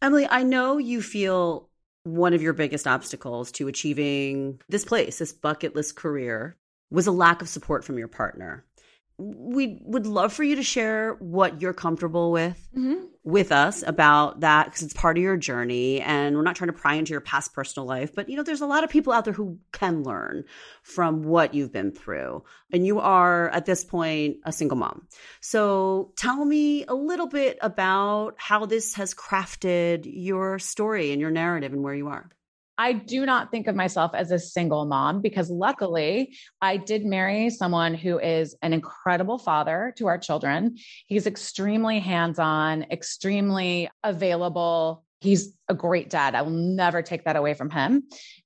Emily, 0.01 0.25
I 0.25 0.43
know 0.43 0.77
you 0.77 1.01
feel 1.01 1.69
one 2.05 2.35
of 2.35 2.41
your 2.41 2.53
biggest 2.53 2.85
obstacles 2.85 3.51
to 3.53 3.67
achieving 3.67 4.61
this 4.69 4.85
place, 4.85 5.17
this 5.17 5.33
bucket 5.33 5.75
list 5.75 5.95
career, 5.95 6.55
was 6.91 7.07
a 7.07 7.11
lack 7.11 7.41
of 7.41 7.49
support 7.49 7.83
from 7.83 7.97
your 7.97 8.07
partner. 8.07 8.63
We 9.17 9.79
would 9.83 10.05
love 10.05 10.33
for 10.33 10.43
you 10.43 10.57
to 10.57 10.63
share 10.63 11.13
what 11.19 11.61
you're 11.61 11.73
comfortable 11.73 12.31
with 12.31 12.67
mm-hmm. 12.75 13.05
with 13.23 13.51
us 13.51 13.83
about 13.85 14.41
that 14.41 14.65
because 14.65 14.81
it's 14.81 14.93
part 14.93 15.17
of 15.17 15.23
your 15.23 15.37
journey 15.37 16.01
and 16.01 16.35
we're 16.35 16.43
not 16.43 16.55
trying 16.55 16.67
to 16.69 16.73
pry 16.73 16.95
into 16.95 17.11
your 17.11 17.21
past 17.21 17.53
personal 17.53 17.87
life 17.87 18.13
but 18.13 18.27
you 18.27 18.35
know 18.35 18.43
there's 18.43 18.61
a 18.61 18.65
lot 18.65 18.83
of 18.83 18.89
people 18.89 19.13
out 19.13 19.23
there 19.23 19.33
who 19.33 19.57
can 19.71 20.03
learn 20.03 20.43
from 20.83 21.23
what 21.23 21.53
you've 21.53 21.71
been 21.71 21.91
through 21.91 22.43
and 22.71 22.85
you 22.85 22.99
are 22.99 23.49
at 23.49 23.65
this 23.65 23.85
point 23.85 24.37
a 24.43 24.51
single 24.51 24.77
mom. 24.77 25.07
So 25.39 26.11
tell 26.17 26.43
me 26.43 26.85
a 26.85 26.93
little 26.93 27.27
bit 27.27 27.57
about 27.61 28.35
how 28.37 28.65
this 28.65 28.95
has 28.95 29.13
crafted 29.13 30.03
your 30.05 30.59
story 30.59 31.11
and 31.11 31.21
your 31.21 31.31
narrative 31.31 31.71
and 31.71 31.83
where 31.83 31.95
you 31.95 32.09
are 32.09 32.29
I 32.77 32.93
do 32.93 33.25
not 33.25 33.51
think 33.51 33.67
of 33.67 33.75
myself 33.75 34.11
as 34.13 34.31
a 34.31 34.39
single 34.39 34.85
mom 34.85 35.21
because 35.21 35.49
luckily 35.49 36.35
I 36.61 36.77
did 36.77 37.05
marry 37.05 37.49
someone 37.49 37.93
who 37.93 38.19
is 38.19 38.55
an 38.61 38.73
incredible 38.73 39.37
father 39.37 39.93
to 39.97 40.07
our 40.07 40.17
children. 40.17 40.77
He's 41.07 41.25
extremely 41.25 41.99
hands 41.99 42.37
on, 42.37 42.83
extremely 42.91 43.89
available. 44.03 45.03
He's 45.21 45.53
a 45.69 45.73
great 45.73 46.09
dad. 46.09 46.35
I 46.35 46.41
will 46.41 46.51
never 46.51 47.01
take 47.01 47.25
that 47.25 47.37
away 47.37 47.53
from 47.53 47.69
him. 47.69 48.03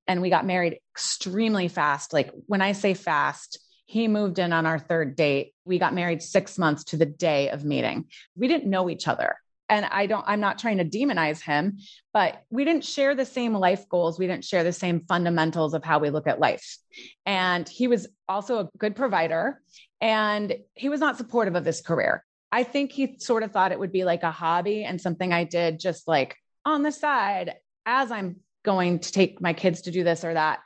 And 0.08 0.22
we 0.22 0.30
got 0.30 0.46
married 0.46 0.78
extremely 0.94 1.68
fast. 1.68 2.14
Like 2.14 2.32
when 2.46 2.62
I 2.62 2.74
say 2.74 2.94
fast, 2.94 3.60
he 3.86 4.08
moved 4.08 4.38
in 4.38 4.54
on 4.54 4.68
our 4.68 4.78
third 4.78 5.16
date. 5.16 5.56
We 5.66 5.80
got 5.80 5.96
married 5.96 6.22
six 6.22 6.60
months 6.60 6.84
to 6.86 6.98
the 6.98 7.08
day 7.08 7.50
of 7.50 7.66
meeting. 7.66 8.06
We 8.36 8.48
didn't 8.48 8.70
know 8.70 8.90
each 8.92 9.08
other. 9.08 9.38
And 9.70 9.86
I 9.86 10.08
don't, 10.08 10.24
I'm 10.28 10.40
not 10.40 10.58
trying 10.58 10.78
to 10.78 10.86
demonize 10.86 11.42
him, 11.42 11.78
but 12.14 12.44
we 12.50 12.66
didn't 12.66 12.84
share 12.84 13.14
the 13.14 13.26
same 13.26 13.54
life 13.54 13.88
goals. 13.88 14.18
We 14.18 14.28
didn't 14.28 14.46
share 14.46 14.64
the 14.64 14.74
same 14.74 15.06
fundamentals 15.08 15.74
of 15.74 15.84
how 15.84 16.00
we 16.00 16.10
look 16.10 16.28
at 16.28 16.40
life. 16.40 16.78
And 17.26 17.70
he 17.70 17.88
was 17.88 18.08
also 18.28 18.60
a 18.60 18.70
good 18.78 18.96
provider 18.96 19.62
and 20.02 20.56
he 20.74 20.90
was 20.90 21.00
not 21.00 21.18
supportive 21.18 21.56
of 21.56 21.64
this 21.64 21.82
career. 21.82 22.24
I 22.52 22.64
think 22.64 22.92
he 22.92 23.18
sort 23.20 23.44
of 23.44 23.52
thought 23.52 23.72
it 23.72 23.80
would 23.80 23.92
be 23.92 24.04
like 24.04 24.24
a 24.24 24.32
hobby 24.32 24.84
and 24.84 25.00
something 25.00 25.32
I 25.32 25.44
did 25.44 25.80
just 25.80 26.08
like 26.08 26.36
on 26.66 26.84
the 26.84 26.92
side 26.92 27.56
as 27.86 28.12
I'm 28.12 28.38
going 28.64 29.00
to 29.00 29.12
take 29.12 29.42
my 29.42 29.54
kids 29.54 29.84
to 29.84 29.92
do 29.92 30.04
this 30.04 30.24
or 30.24 30.34
that. 30.34 30.60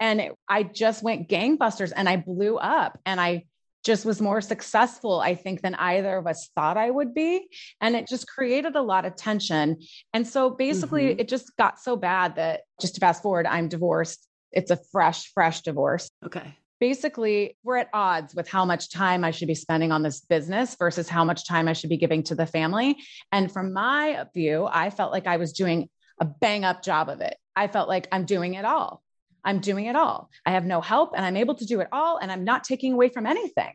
And 0.00 0.20
it, 0.20 0.34
I 0.48 0.62
just 0.62 1.02
went 1.02 1.28
gangbusters 1.28 1.92
and 1.94 2.08
I 2.08 2.16
blew 2.16 2.56
up 2.56 2.98
and 3.06 3.20
I 3.20 3.46
just 3.84 4.04
was 4.04 4.20
more 4.20 4.40
successful, 4.40 5.20
I 5.20 5.34
think, 5.34 5.62
than 5.62 5.74
either 5.76 6.16
of 6.16 6.26
us 6.26 6.50
thought 6.54 6.76
I 6.76 6.90
would 6.90 7.14
be. 7.14 7.48
And 7.80 7.96
it 7.96 8.06
just 8.08 8.26
created 8.28 8.76
a 8.76 8.82
lot 8.82 9.04
of 9.04 9.16
tension. 9.16 9.78
And 10.12 10.26
so 10.26 10.50
basically, 10.50 11.14
Mhm. 11.14 11.20
it 11.20 11.28
just 11.28 11.56
got 11.56 11.78
so 11.80 11.96
bad 11.96 12.36
that 12.36 12.62
just 12.80 12.94
to 12.96 13.00
fast 13.00 13.22
forward, 13.22 13.46
I'm 13.46 13.68
divorced. 13.68 14.26
It's 14.52 14.70
a 14.70 14.76
fresh, 14.92 15.32
fresh 15.32 15.62
divorce. 15.62 16.10
okay 16.24 16.56
Basically, 16.80 17.56
we're 17.64 17.78
at 17.78 17.88
odds 17.92 18.36
with 18.36 18.48
how 18.48 18.64
much 18.64 18.88
time 18.92 19.24
I 19.24 19.32
should 19.32 19.48
be 19.48 19.54
spending 19.56 19.90
on 19.90 20.04
this 20.04 20.20
business 20.20 20.76
versus 20.78 21.08
how 21.08 21.24
much 21.24 21.44
time 21.44 21.66
I 21.66 21.72
should 21.72 21.90
be 21.90 21.96
giving 21.96 22.22
to 22.24 22.36
the 22.36 22.46
family. 22.46 22.96
And 23.32 23.50
from 23.50 23.72
my 23.72 24.24
view, 24.32 24.68
I 24.70 24.90
felt 24.90 25.10
like 25.10 25.26
I 25.26 25.38
was 25.38 25.52
doing 25.52 25.88
a 26.20 26.24
bang 26.24 26.64
up 26.64 26.84
job 26.84 27.08
of 27.08 27.20
it. 27.20 27.36
I 27.56 27.66
felt 27.66 27.88
like 27.88 28.06
I'm 28.12 28.26
doing 28.26 28.54
it 28.54 28.64
all. 28.64 29.02
I'm 29.44 29.60
doing 29.60 29.86
it 29.86 29.96
all. 29.96 30.30
I 30.44 30.52
have 30.52 30.64
no 30.64 30.80
help 30.80 31.12
and 31.16 31.24
I'm 31.24 31.36
able 31.36 31.54
to 31.56 31.64
do 31.64 31.80
it 31.80 31.88
all 31.92 32.18
and 32.18 32.30
I'm 32.30 32.44
not 32.44 32.64
taking 32.64 32.92
away 32.92 33.08
from 33.08 33.26
anything. 33.26 33.72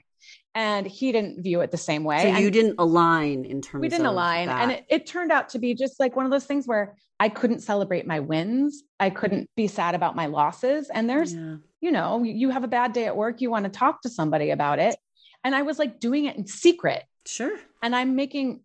And 0.56 0.86
he 0.86 1.12
didn't 1.12 1.44
view 1.44 1.62
it 1.62 1.72
the 1.72 1.78
same 1.78 2.04
way. 2.04 2.22
so 2.22 2.28
And 2.28 2.44
you 2.44 2.52
didn't 2.52 2.76
align 2.78 3.44
in 3.46 3.62
terms 3.62 3.80
of 3.80 3.82
we 3.82 3.90
didn't 3.90 4.06
align. 4.06 4.48
that. 4.48 4.62
And 4.62 4.72
it, 4.72 4.86
it 4.88 5.06
turned 5.06 5.32
out 5.32 5.50
to 5.50 5.60
be 5.60 5.74
just 5.74 6.00
like 6.00 6.16
one 6.16 6.26
of 6.26 6.32
those 6.32 6.46
things 6.46 6.68
where 6.68 6.96
I 7.20 7.30
couldn't 7.30 7.62
celebrate 7.62 8.06
my 8.06 8.20
wins. 8.20 8.84
I 9.00 9.10
couldn't 9.10 9.50
be 9.56 9.68
sad 9.68 9.96
about 9.96 10.16
my 10.16 10.28
losses. 10.28 10.90
And 10.94 11.10
there's, 11.10 11.34
yeah. 11.34 11.56
you 11.82 11.92
know, 11.92 12.24
you 12.24 12.52
have 12.52 12.64
a 12.64 12.68
bad 12.68 12.94
day 12.94 13.06
at 13.06 13.18
work, 13.18 13.42
you 13.42 13.50
want 13.50 13.66
to 13.66 13.72
talk 13.72 14.02
to 14.04 14.10
somebody 14.10 14.52
about 14.52 14.80
it. 14.80 14.96
And 15.44 15.56
I 15.56 15.64
was 15.64 15.80
like 15.80 16.00
doing 16.00 16.26
it 16.26 16.38
in 16.38 16.46
secret 16.46 17.04
sure 17.26 17.58
and 17.82 17.96
I'm 17.96 18.16
making 18.16 18.62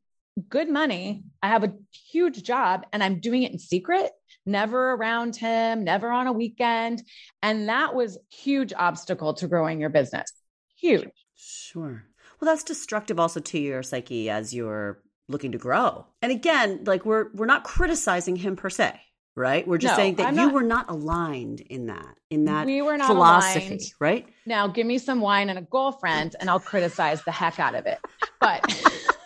good 0.49 0.69
money. 0.69 1.25
I 1.43 1.49
have 1.49 1.65
a 1.65 1.73
huge 2.11 2.43
job 2.43 2.87
and 2.93 3.03
I'm 3.03 3.21
doing 3.21 3.43
it 3.43 3.53
in 3.53 3.59
secret, 3.59 4.11
never 4.49 4.95
around 4.95 5.37
him, 5.37 5.85
never 5.85 6.11
on 6.11 6.27
a 6.27 6.33
weekend. 6.33 7.03
And 7.43 7.69
that 7.69 7.95
was 7.95 8.19
huge 8.31 8.73
obstacle 8.73 9.35
to 9.35 9.47
growing 9.47 9.81
your 9.81 9.91
business. 9.91 10.33
Huge. 10.77 11.09
Sure. 11.37 12.05
Well, 12.41 12.51
that's 12.51 12.65
destructive 12.65 13.21
also 13.21 13.41
to 13.41 13.59
your 13.59 13.83
psyche 13.83 14.31
as 14.31 14.55
you're 14.55 15.01
looking 15.29 15.53
to 15.53 15.59
grow. 15.59 16.07
And 16.23 16.33
again, 16.33 16.85
like 16.85 17.05
we're 17.05 17.31
we're 17.35 17.47
not 17.47 17.65
criticizing 17.65 18.37
him 18.37 18.57
per 18.57 18.71
se, 18.71 18.99
right? 19.39 19.67
We're 19.67 19.79
just 19.79 19.93
no, 19.93 19.97
saying 19.97 20.17
that 20.17 20.27
I'm 20.27 20.35
you 20.35 20.47
not, 20.47 20.55
were 20.55 20.63
not 20.63 20.91
aligned 20.91 21.61
in 21.61 21.87
that 21.87 22.17
in 22.31 22.45
that 22.45 22.67
we 22.67 22.83
were 22.83 22.99
not 22.99 23.07
philosophy, 23.07 23.67
aligned. 23.67 23.83
right? 23.99 24.29
Now, 24.45 24.67
give 24.67 24.87
me 24.87 24.99
some 24.99 25.21
wine 25.21 25.49
and 25.49 25.59
a 25.59 25.63
girlfriend, 25.63 26.37
and 26.41 26.51
I'll 26.51 26.61
criticize 26.61 27.25
the 27.25 27.33
heck 27.33 27.59
out 27.59 27.75
of 27.75 27.87
it. 27.87 27.99
But 28.41 28.63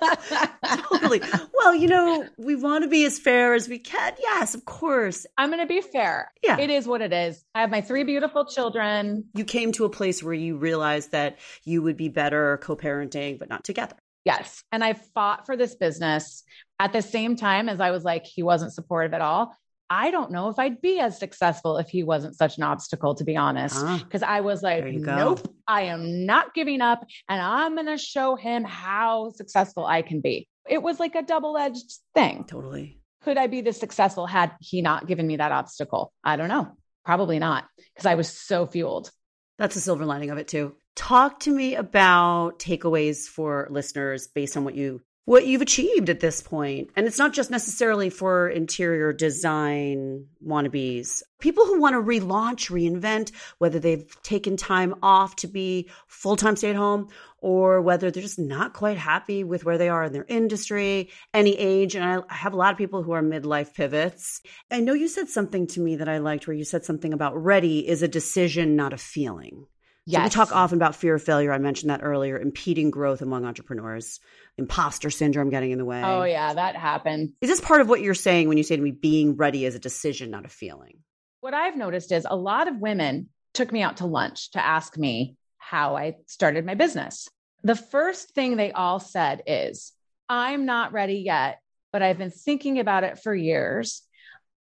totally. 0.88 1.20
Well, 1.54 1.74
you 1.74 1.88
know, 1.88 2.28
we 2.36 2.54
want 2.54 2.84
to 2.84 2.90
be 2.90 3.04
as 3.04 3.18
fair 3.18 3.54
as 3.54 3.68
we 3.68 3.78
can. 3.78 4.14
Yes, 4.20 4.54
of 4.54 4.64
course. 4.64 5.26
I'm 5.36 5.48
going 5.48 5.60
to 5.60 5.66
be 5.66 5.80
fair. 5.80 6.30
Yeah. 6.44 6.58
It 6.58 6.70
is 6.70 6.86
what 6.86 7.02
it 7.02 7.12
is. 7.12 7.44
I 7.54 7.60
have 7.62 7.70
my 7.70 7.80
three 7.80 8.04
beautiful 8.04 8.44
children. 8.44 9.24
You 9.34 9.44
came 9.44 9.72
to 9.72 9.84
a 9.84 9.90
place 9.90 10.22
where 10.22 10.34
you 10.34 10.56
realized 10.56 11.12
that 11.12 11.38
you 11.64 11.82
would 11.82 11.96
be 11.96 12.08
better 12.08 12.58
co 12.62 12.76
parenting, 12.76 13.38
but 13.38 13.48
not 13.48 13.64
together. 13.64 13.96
Yes. 14.24 14.62
And 14.70 14.84
I 14.84 14.92
fought 14.92 15.46
for 15.46 15.56
this 15.56 15.74
business 15.74 16.44
at 16.78 16.92
the 16.92 17.02
same 17.02 17.36
time 17.36 17.68
as 17.68 17.80
I 17.80 17.90
was 17.90 18.04
like, 18.04 18.24
he 18.24 18.42
wasn't 18.42 18.72
supportive 18.72 19.14
at 19.14 19.20
all. 19.20 19.56
I 19.92 20.10
don't 20.10 20.30
know 20.30 20.48
if 20.48 20.58
I'd 20.58 20.80
be 20.80 21.00
as 21.00 21.18
successful 21.18 21.76
if 21.76 21.90
he 21.90 22.02
wasn't 22.02 22.34
such 22.34 22.56
an 22.56 22.62
obstacle, 22.62 23.14
to 23.16 23.24
be 23.24 23.36
honest. 23.36 23.76
Because 23.98 24.22
ah, 24.22 24.26
I 24.30 24.40
was 24.40 24.62
like, 24.62 24.86
nope, 24.86 25.54
I 25.68 25.82
am 25.82 26.24
not 26.24 26.54
giving 26.54 26.80
up. 26.80 27.04
And 27.28 27.42
I'm 27.42 27.74
going 27.74 27.88
to 27.88 27.98
show 27.98 28.34
him 28.34 28.64
how 28.64 29.32
successful 29.32 29.84
I 29.84 30.00
can 30.00 30.22
be. 30.22 30.48
It 30.66 30.82
was 30.82 30.98
like 30.98 31.14
a 31.14 31.20
double 31.20 31.58
edged 31.58 31.92
thing. 32.14 32.44
Totally. 32.44 33.00
Could 33.22 33.36
I 33.36 33.48
be 33.48 33.60
this 33.60 33.78
successful 33.78 34.26
had 34.26 34.52
he 34.60 34.80
not 34.80 35.06
given 35.06 35.26
me 35.26 35.36
that 35.36 35.52
obstacle? 35.52 36.10
I 36.24 36.36
don't 36.36 36.48
know. 36.48 36.72
Probably 37.04 37.38
not, 37.38 37.66
because 37.92 38.06
I 38.06 38.14
was 38.14 38.30
so 38.30 38.66
fueled. 38.66 39.10
That's 39.58 39.76
a 39.76 39.80
silver 39.82 40.06
lining 40.06 40.30
of 40.30 40.38
it, 40.38 40.48
too. 40.48 40.74
Talk 40.96 41.40
to 41.40 41.50
me 41.50 41.74
about 41.74 42.58
takeaways 42.58 43.26
for 43.26 43.68
listeners 43.70 44.26
based 44.34 44.56
on 44.56 44.64
what 44.64 44.74
you 44.74 45.02
what 45.24 45.46
you've 45.46 45.62
achieved 45.62 46.10
at 46.10 46.20
this 46.20 46.42
point. 46.42 46.90
And 46.96 47.06
it's 47.06 47.18
not 47.18 47.32
just 47.32 47.50
necessarily 47.50 48.10
for 48.10 48.48
interior 48.48 49.12
design 49.12 50.26
wannabes. 50.44 51.22
People 51.38 51.64
who 51.64 51.80
want 51.80 51.94
to 51.94 52.02
relaunch, 52.02 52.70
reinvent, 52.70 53.30
whether 53.58 53.78
they've 53.78 54.04
taken 54.22 54.56
time 54.56 54.94
off 55.02 55.36
to 55.36 55.46
be 55.46 55.88
full 56.08 56.36
time 56.36 56.56
stay 56.56 56.70
at 56.70 56.76
home 56.76 57.08
or 57.38 57.80
whether 57.80 58.10
they're 58.10 58.22
just 58.22 58.38
not 58.38 58.72
quite 58.72 58.98
happy 58.98 59.44
with 59.44 59.64
where 59.64 59.78
they 59.78 59.88
are 59.88 60.04
in 60.04 60.12
their 60.12 60.26
industry, 60.28 61.10
any 61.32 61.56
age. 61.56 61.94
And 61.94 62.04
I 62.04 62.34
have 62.34 62.52
a 62.52 62.56
lot 62.56 62.72
of 62.72 62.78
people 62.78 63.02
who 63.02 63.12
are 63.12 63.22
midlife 63.22 63.74
pivots. 63.74 64.40
I 64.70 64.80
know 64.80 64.92
you 64.92 65.08
said 65.08 65.28
something 65.28 65.66
to 65.68 65.80
me 65.80 65.96
that 65.96 66.08
I 66.08 66.18
liked 66.18 66.46
where 66.46 66.56
you 66.56 66.64
said 66.64 66.84
something 66.84 67.12
about 67.12 67.40
ready 67.40 67.86
is 67.88 68.02
a 68.02 68.08
decision, 68.08 68.76
not 68.76 68.92
a 68.92 68.98
feeling. 68.98 69.66
Yes. 70.04 70.24
We 70.24 70.30
talk 70.30 70.54
often 70.54 70.78
about 70.78 70.96
fear 70.96 71.14
of 71.14 71.22
failure. 71.22 71.52
I 71.52 71.58
mentioned 71.58 71.90
that 71.90 72.02
earlier, 72.02 72.36
impeding 72.38 72.90
growth 72.90 73.22
among 73.22 73.44
entrepreneurs, 73.44 74.18
imposter 74.58 75.10
syndrome 75.10 75.48
getting 75.48 75.70
in 75.70 75.78
the 75.78 75.84
way. 75.84 76.02
Oh, 76.02 76.24
yeah, 76.24 76.54
that 76.54 76.74
happened. 76.74 77.34
Is 77.40 77.48
this 77.48 77.60
part 77.60 77.80
of 77.80 77.88
what 77.88 78.00
you're 78.00 78.14
saying 78.14 78.48
when 78.48 78.58
you 78.58 78.64
say 78.64 78.74
to 78.74 78.82
me, 78.82 78.90
being 78.90 79.36
ready 79.36 79.64
is 79.64 79.76
a 79.76 79.78
decision, 79.78 80.30
not 80.30 80.44
a 80.44 80.48
feeling? 80.48 80.98
What 81.40 81.54
I've 81.54 81.76
noticed 81.76 82.10
is 82.10 82.26
a 82.28 82.36
lot 82.36 82.66
of 82.66 82.78
women 82.78 83.28
took 83.54 83.70
me 83.70 83.82
out 83.82 83.98
to 83.98 84.06
lunch 84.06 84.50
to 84.52 84.64
ask 84.64 84.98
me 84.98 85.36
how 85.58 85.96
I 85.96 86.16
started 86.26 86.66
my 86.66 86.74
business. 86.74 87.28
The 87.62 87.76
first 87.76 88.30
thing 88.30 88.56
they 88.56 88.72
all 88.72 88.98
said 88.98 89.42
is, 89.46 89.92
I'm 90.28 90.66
not 90.66 90.92
ready 90.92 91.18
yet, 91.18 91.60
but 91.92 92.02
I've 92.02 92.18
been 92.18 92.30
thinking 92.30 92.80
about 92.80 93.04
it 93.04 93.20
for 93.20 93.34
years. 93.34 94.02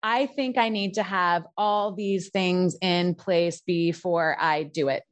I 0.03 0.25
think 0.25 0.57
I 0.57 0.69
need 0.69 0.95
to 0.95 1.03
have 1.03 1.43
all 1.55 1.93
these 1.93 2.29
things 2.29 2.75
in 2.81 3.15
place 3.15 3.61
before 3.61 4.35
I 4.37 4.63
do 4.63 4.89
it. 4.89 5.03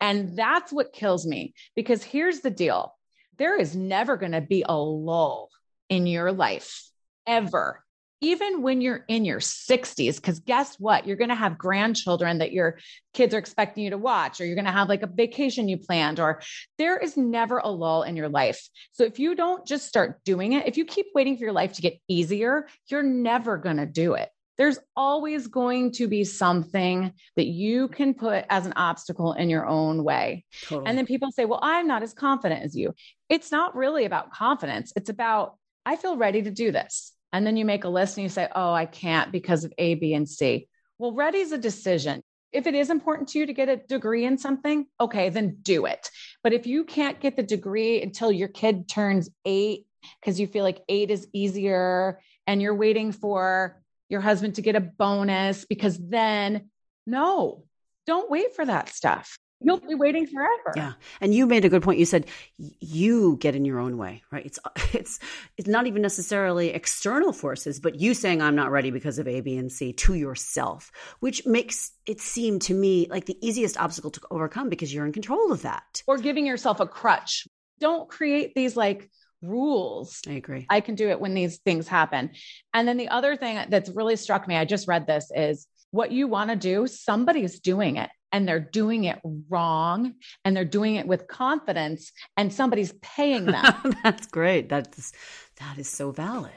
And 0.00 0.36
that's 0.36 0.72
what 0.72 0.92
kills 0.92 1.26
me 1.26 1.54
because 1.74 2.02
here's 2.02 2.40
the 2.40 2.50
deal 2.50 2.92
there 3.38 3.58
is 3.58 3.76
never 3.76 4.16
going 4.16 4.32
to 4.32 4.40
be 4.40 4.64
a 4.66 4.76
lull 4.76 5.50
in 5.88 6.06
your 6.06 6.32
life 6.32 6.82
ever. 7.26 7.82
Even 8.22 8.62
when 8.62 8.80
you're 8.80 9.04
in 9.08 9.26
your 9.26 9.40
60s, 9.40 10.16
because 10.16 10.40
guess 10.40 10.76
what? 10.80 11.06
You're 11.06 11.18
going 11.18 11.28
to 11.28 11.34
have 11.34 11.58
grandchildren 11.58 12.38
that 12.38 12.50
your 12.50 12.78
kids 13.12 13.34
are 13.34 13.38
expecting 13.38 13.84
you 13.84 13.90
to 13.90 13.98
watch, 13.98 14.40
or 14.40 14.46
you're 14.46 14.54
going 14.54 14.64
to 14.64 14.70
have 14.72 14.88
like 14.88 15.02
a 15.02 15.06
vacation 15.06 15.68
you 15.68 15.76
planned, 15.76 16.18
or 16.18 16.40
there 16.78 16.96
is 16.96 17.18
never 17.18 17.58
a 17.58 17.68
lull 17.68 18.04
in 18.04 18.16
your 18.16 18.30
life. 18.30 18.66
So 18.92 19.04
if 19.04 19.18
you 19.18 19.34
don't 19.34 19.66
just 19.66 19.86
start 19.86 20.24
doing 20.24 20.54
it, 20.54 20.66
if 20.66 20.78
you 20.78 20.86
keep 20.86 21.06
waiting 21.14 21.36
for 21.36 21.44
your 21.44 21.52
life 21.52 21.74
to 21.74 21.82
get 21.82 22.00
easier, 22.08 22.68
you're 22.86 23.02
never 23.02 23.58
going 23.58 23.76
to 23.76 23.86
do 23.86 24.14
it 24.14 24.30
there's 24.58 24.78
always 24.96 25.46
going 25.46 25.92
to 25.92 26.08
be 26.08 26.24
something 26.24 27.12
that 27.36 27.46
you 27.46 27.88
can 27.88 28.14
put 28.14 28.44
as 28.48 28.66
an 28.66 28.72
obstacle 28.76 29.32
in 29.32 29.50
your 29.50 29.66
own 29.66 30.02
way. 30.02 30.44
Totally. 30.62 30.88
And 30.88 30.96
then 30.96 31.06
people 31.06 31.30
say, 31.30 31.44
Well, 31.44 31.60
I'm 31.62 31.86
not 31.86 32.02
as 32.02 32.14
confident 32.14 32.62
as 32.62 32.74
you. 32.74 32.94
It's 33.28 33.50
not 33.50 33.76
really 33.76 34.04
about 34.04 34.32
confidence. 34.32 34.92
It's 34.96 35.10
about, 35.10 35.56
I 35.84 35.96
feel 35.96 36.16
ready 36.16 36.42
to 36.42 36.50
do 36.50 36.72
this. 36.72 37.12
And 37.32 37.46
then 37.46 37.56
you 37.56 37.64
make 37.64 37.84
a 37.84 37.88
list 37.88 38.16
and 38.16 38.22
you 38.22 38.28
say, 38.28 38.48
Oh, 38.54 38.72
I 38.72 38.86
can't 38.86 39.32
because 39.32 39.64
of 39.64 39.72
A, 39.78 39.94
B, 39.94 40.14
and 40.14 40.28
C. 40.28 40.68
Well, 40.98 41.12
ready 41.12 41.38
is 41.38 41.52
a 41.52 41.58
decision. 41.58 42.22
If 42.52 42.66
it 42.66 42.74
is 42.74 42.88
important 42.88 43.28
to 43.30 43.38
you 43.40 43.46
to 43.46 43.52
get 43.52 43.68
a 43.68 43.76
degree 43.76 44.24
in 44.24 44.38
something, 44.38 44.86
okay, 44.98 45.28
then 45.28 45.58
do 45.60 45.84
it. 45.84 46.08
But 46.42 46.54
if 46.54 46.66
you 46.66 46.84
can't 46.84 47.20
get 47.20 47.36
the 47.36 47.42
degree 47.42 48.00
until 48.00 48.32
your 48.32 48.48
kid 48.48 48.88
turns 48.88 49.28
eight, 49.44 49.86
because 50.20 50.40
you 50.40 50.46
feel 50.46 50.64
like 50.64 50.80
eight 50.88 51.10
is 51.10 51.26
easier 51.32 52.20
and 52.46 52.62
you're 52.62 52.74
waiting 52.74 53.12
for 53.12 53.82
your 54.08 54.20
husband 54.20 54.56
to 54.56 54.62
get 54.62 54.76
a 54.76 54.80
bonus 54.80 55.64
because 55.64 55.98
then 55.98 56.70
no, 57.06 57.64
don't 58.06 58.30
wait 58.30 58.54
for 58.54 58.64
that 58.64 58.88
stuff. 58.88 59.38
You'll 59.60 59.78
be 59.78 59.94
waiting 59.94 60.26
forever. 60.26 60.72
Yeah. 60.76 60.92
And 61.20 61.34
you 61.34 61.46
made 61.46 61.64
a 61.64 61.70
good 61.70 61.82
point. 61.82 61.98
You 61.98 62.04
said 62.04 62.26
you 62.58 63.38
get 63.40 63.54
in 63.54 63.64
your 63.64 63.78
own 63.78 63.96
way, 63.96 64.22
right? 64.30 64.44
It's 64.44 64.58
it's 64.92 65.18
it's 65.56 65.68
not 65.68 65.86
even 65.86 66.02
necessarily 66.02 66.70
external 66.70 67.32
forces, 67.32 67.80
but 67.80 67.98
you 67.98 68.12
saying 68.12 68.42
I'm 68.42 68.54
not 68.54 68.70
ready 68.70 68.90
because 68.90 69.18
of 69.18 69.26
A, 69.26 69.40
B, 69.40 69.56
and 69.56 69.72
C 69.72 69.94
to 69.94 70.14
yourself, 70.14 70.92
which 71.20 71.46
makes 71.46 71.92
it 72.06 72.20
seem 72.20 72.58
to 72.60 72.74
me 72.74 73.06
like 73.08 73.24
the 73.24 73.38
easiest 73.40 73.78
obstacle 73.78 74.10
to 74.10 74.20
overcome 74.30 74.68
because 74.68 74.92
you're 74.92 75.06
in 75.06 75.12
control 75.12 75.50
of 75.50 75.62
that. 75.62 76.02
Or 76.06 76.18
giving 76.18 76.46
yourself 76.46 76.80
a 76.80 76.86
crutch. 76.86 77.48
Don't 77.80 78.08
create 78.08 78.54
these 78.54 78.76
like 78.76 79.10
rules. 79.42 80.20
I 80.26 80.32
agree. 80.32 80.66
I 80.68 80.80
can 80.80 80.94
do 80.94 81.10
it 81.10 81.20
when 81.20 81.34
these 81.34 81.58
things 81.58 81.88
happen. 81.88 82.30
And 82.74 82.86
then 82.86 82.96
the 82.96 83.08
other 83.08 83.36
thing 83.36 83.58
that's 83.68 83.90
really 83.90 84.16
struck 84.16 84.46
me, 84.48 84.56
I 84.56 84.64
just 84.64 84.88
read 84.88 85.06
this 85.06 85.30
is 85.34 85.66
what 85.90 86.12
you 86.12 86.28
want 86.28 86.50
to 86.50 86.56
do, 86.56 86.86
somebody's 86.86 87.60
doing 87.60 87.96
it 87.96 88.10
and 88.32 88.46
they're 88.46 88.60
doing 88.60 89.04
it 89.04 89.18
wrong 89.48 90.14
and 90.44 90.56
they're 90.56 90.64
doing 90.64 90.96
it 90.96 91.06
with 91.06 91.28
confidence 91.28 92.12
and 92.36 92.52
somebody's 92.52 92.92
paying 93.00 93.46
them. 93.46 93.94
that's 94.02 94.26
great. 94.26 94.68
That's 94.68 95.12
that 95.56 95.78
is 95.78 95.88
so 95.88 96.10
valid. 96.10 96.52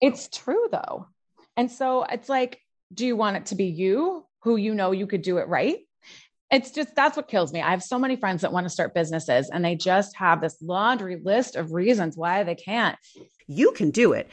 It's 0.00 0.28
true 0.28 0.68
though. 0.70 1.06
And 1.56 1.70
so 1.70 2.04
it's 2.04 2.28
like 2.28 2.60
do 2.92 3.06
you 3.06 3.16
want 3.16 3.36
it 3.36 3.46
to 3.46 3.54
be 3.54 3.64
you 3.64 4.24
who 4.42 4.56
you 4.56 4.74
know 4.74 4.92
you 4.92 5.06
could 5.06 5.22
do 5.22 5.38
it 5.38 5.48
right? 5.48 5.78
It's 6.54 6.70
just 6.70 6.94
that's 6.94 7.16
what 7.16 7.28
kills 7.28 7.52
me. 7.52 7.60
I 7.60 7.70
have 7.70 7.82
so 7.82 7.98
many 7.98 8.16
friends 8.16 8.42
that 8.42 8.52
want 8.52 8.64
to 8.64 8.70
start 8.70 8.94
businesses 8.94 9.50
and 9.50 9.64
they 9.64 9.74
just 9.74 10.16
have 10.16 10.40
this 10.40 10.56
laundry 10.60 11.20
list 11.22 11.56
of 11.56 11.72
reasons 11.72 12.16
why 12.16 12.44
they 12.44 12.54
can't. 12.54 12.96
You 13.46 13.72
can 13.72 13.90
do 13.90 14.12
it 14.12 14.30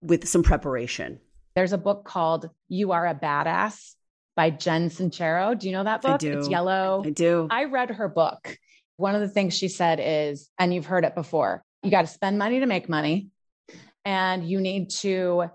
with 0.00 0.26
some 0.28 0.42
preparation. 0.42 1.20
There's 1.54 1.72
a 1.72 1.78
book 1.78 2.04
called 2.04 2.48
You 2.68 2.92
Are 2.92 3.06
a 3.06 3.14
Badass 3.14 3.94
by 4.36 4.50
Jen 4.50 4.90
Sincero. 4.90 5.58
Do 5.58 5.66
you 5.66 5.72
know 5.72 5.84
that 5.84 6.02
book? 6.02 6.12
I 6.12 6.16
do. 6.16 6.38
It's 6.38 6.48
yellow. 6.48 7.02
I 7.04 7.10
do. 7.10 7.48
I 7.50 7.64
read 7.64 7.90
her 7.90 8.08
book. 8.08 8.56
One 8.96 9.14
of 9.14 9.20
the 9.20 9.28
things 9.28 9.56
she 9.56 9.68
said 9.68 10.00
is, 10.02 10.50
and 10.58 10.72
you've 10.72 10.86
heard 10.86 11.04
it 11.04 11.14
before, 11.14 11.62
you 11.82 11.90
got 11.90 12.02
to 12.02 12.06
spend 12.08 12.38
money 12.38 12.60
to 12.60 12.66
make 12.66 12.88
money 12.88 13.28
and 14.04 14.48
you 14.48 14.60
need 14.60 14.90
to 14.90 15.50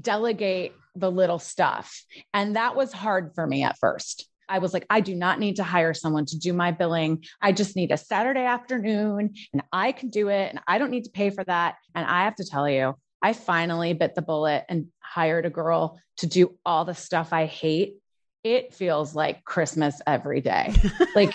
delegate 0.00 0.72
the 0.94 1.10
little 1.10 1.38
stuff. 1.38 2.04
And 2.32 2.56
that 2.56 2.76
was 2.76 2.92
hard 2.92 3.32
for 3.34 3.46
me 3.46 3.64
at 3.64 3.78
first 3.78 4.28
I 4.48 4.58
was 4.58 4.72
like, 4.72 4.86
I 4.90 5.00
do 5.00 5.14
not 5.14 5.38
need 5.38 5.56
to 5.56 5.64
hire 5.64 5.94
someone 5.94 6.26
to 6.26 6.38
do 6.38 6.52
my 6.52 6.70
billing. 6.70 7.24
I 7.40 7.52
just 7.52 7.76
need 7.76 7.90
a 7.90 7.96
Saturday 7.96 8.44
afternoon 8.44 9.34
and 9.52 9.62
I 9.72 9.92
can 9.92 10.10
do 10.10 10.28
it 10.28 10.50
and 10.50 10.60
I 10.66 10.78
don't 10.78 10.90
need 10.90 11.04
to 11.04 11.10
pay 11.10 11.30
for 11.30 11.44
that. 11.44 11.76
And 11.94 12.06
I 12.06 12.24
have 12.24 12.36
to 12.36 12.44
tell 12.44 12.68
you, 12.68 12.94
I 13.22 13.32
finally 13.32 13.92
bit 13.94 14.14
the 14.14 14.22
bullet 14.22 14.64
and 14.68 14.86
hired 15.00 15.46
a 15.46 15.50
girl 15.50 16.00
to 16.18 16.26
do 16.26 16.56
all 16.64 16.84
the 16.84 16.94
stuff 16.94 17.32
I 17.32 17.46
hate. 17.46 17.96
It 18.44 18.74
feels 18.74 19.14
like 19.14 19.44
Christmas 19.44 20.00
every 20.06 20.40
day. 20.40 20.74
Like, 21.14 21.32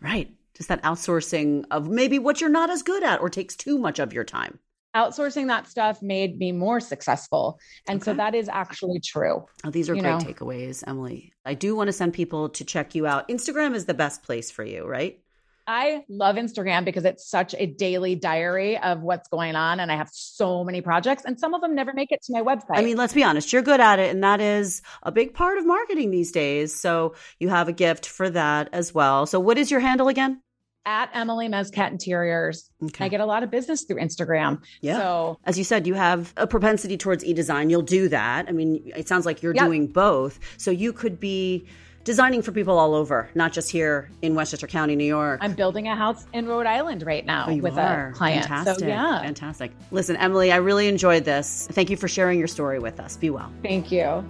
right. 0.00 0.34
Just 0.54 0.68
that 0.68 0.82
outsourcing 0.82 1.64
of 1.70 1.88
maybe 1.88 2.18
what 2.18 2.40
you're 2.40 2.50
not 2.50 2.70
as 2.70 2.82
good 2.82 3.02
at 3.02 3.20
or 3.20 3.30
takes 3.30 3.56
too 3.56 3.78
much 3.78 3.98
of 3.98 4.12
your 4.12 4.24
time 4.24 4.58
outsourcing 4.94 5.48
that 5.48 5.66
stuff 5.66 6.02
made 6.02 6.38
me 6.38 6.52
more 6.52 6.80
successful. 6.80 7.58
And 7.88 8.00
okay. 8.00 8.12
so 8.12 8.14
that 8.14 8.34
is 8.34 8.48
actually 8.48 9.00
true. 9.00 9.46
Oh, 9.64 9.70
these 9.70 9.88
are 9.88 9.94
great 9.94 10.04
know? 10.04 10.18
takeaways, 10.18 10.84
Emily. 10.86 11.32
I 11.44 11.54
do 11.54 11.74
want 11.74 11.88
to 11.88 11.92
send 11.92 12.14
people 12.14 12.50
to 12.50 12.64
check 12.64 12.94
you 12.94 13.06
out. 13.06 13.28
Instagram 13.28 13.74
is 13.74 13.86
the 13.86 13.94
best 13.94 14.22
place 14.22 14.50
for 14.50 14.64
you, 14.64 14.84
right? 14.84 15.18
I 15.66 16.04
love 16.08 16.36
Instagram 16.36 16.84
because 16.84 17.04
it's 17.04 17.28
such 17.28 17.54
a 17.56 17.66
daily 17.66 18.16
diary 18.16 18.78
of 18.78 19.00
what's 19.02 19.28
going 19.28 19.54
on. 19.54 19.78
And 19.78 19.92
I 19.92 19.96
have 19.96 20.10
so 20.12 20.64
many 20.64 20.80
projects, 20.80 21.24
and 21.24 21.38
some 21.38 21.54
of 21.54 21.60
them 21.60 21.74
never 21.74 21.92
make 21.92 22.10
it 22.10 22.20
to 22.22 22.32
my 22.32 22.42
website. 22.42 22.76
I 22.76 22.82
mean, 22.82 22.96
let's 22.96 23.12
be 23.12 23.22
honest, 23.22 23.52
you're 23.52 23.62
good 23.62 23.80
at 23.80 23.98
it. 23.98 24.10
And 24.10 24.24
that 24.24 24.40
is 24.40 24.82
a 25.04 25.12
big 25.12 25.34
part 25.34 25.58
of 25.58 25.66
marketing 25.66 26.10
these 26.10 26.32
days. 26.32 26.74
So 26.74 27.14
you 27.38 27.48
have 27.48 27.68
a 27.68 27.72
gift 27.72 28.06
for 28.06 28.28
that 28.30 28.70
as 28.72 28.92
well. 28.92 29.26
So, 29.26 29.38
what 29.38 29.56
is 29.56 29.70
your 29.70 29.80
handle 29.80 30.08
again? 30.08 30.42
At 30.84 31.10
Emily 31.14 31.48
Mezcat 31.48 31.92
Interiors. 31.92 32.68
Okay. 32.82 33.04
I 33.04 33.08
get 33.08 33.20
a 33.20 33.26
lot 33.26 33.42
of 33.44 33.50
business 33.52 33.84
through 33.84 33.98
Instagram. 33.98 34.60
Yeah. 34.80 34.98
So 34.98 35.38
As 35.44 35.56
you 35.56 35.62
said, 35.62 35.86
you 35.86 35.94
have 35.94 36.32
a 36.36 36.46
propensity 36.46 36.96
towards 36.96 37.24
e 37.24 37.32
design. 37.32 37.70
You'll 37.70 37.82
do 37.82 38.08
that. 38.08 38.46
I 38.48 38.52
mean, 38.52 38.90
it 38.96 39.06
sounds 39.06 39.24
like 39.24 39.42
you're 39.42 39.54
Yep. 39.54 39.64
doing 39.64 39.86
both. 39.86 40.40
So 40.56 40.72
you 40.72 40.92
could 40.92 41.20
be 41.20 41.66
designing 42.02 42.42
for 42.42 42.50
people 42.50 42.80
all 42.80 42.94
over, 42.96 43.30
not 43.36 43.52
just 43.52 43.70
here 43.70 44.10
in 44.22 44.34
Westchester 44.34 44.66
County, 44.66 44.96
New 44.96 45.04
York. 45.04 45.38
I'm 45.40 45.52
building 45.54 45.86
a 45.86 45.94
house 45.94 46.26
in 46.32 46.48
Rhode 46.48 46.66
Island 46.66 47.04
right 47.06 47.24
now 47.24 47.46
Oh, 47.48 47.54
with 47.58 47.78
are. 47.78 48.08
a 48.08 48.12
client. 48.12 48.46
Fantastic. 48.46 48.80
So 48.80 48.86
yeah. 48.88 49.20
Fantastic. 49.22 49.70
Listen, 49.92 50.16
Emily, 50.16 50.50
I 50.50 50.56
really 50.56 50.88
enjoyed 50.88 51.24
this. 51.24 51.68
Thank 51.70 51.90
you 51.90 51.96
for 51.96 52.08
sharing 52.08 52.40
your 52.40 52.48
story 52.48 52.80
with 52.80 52.98
us. 52.98 53.16
Be 53.16 53.30
well. 53.30 53.52
Thank 53.62 53.92
you. 53.92 54.24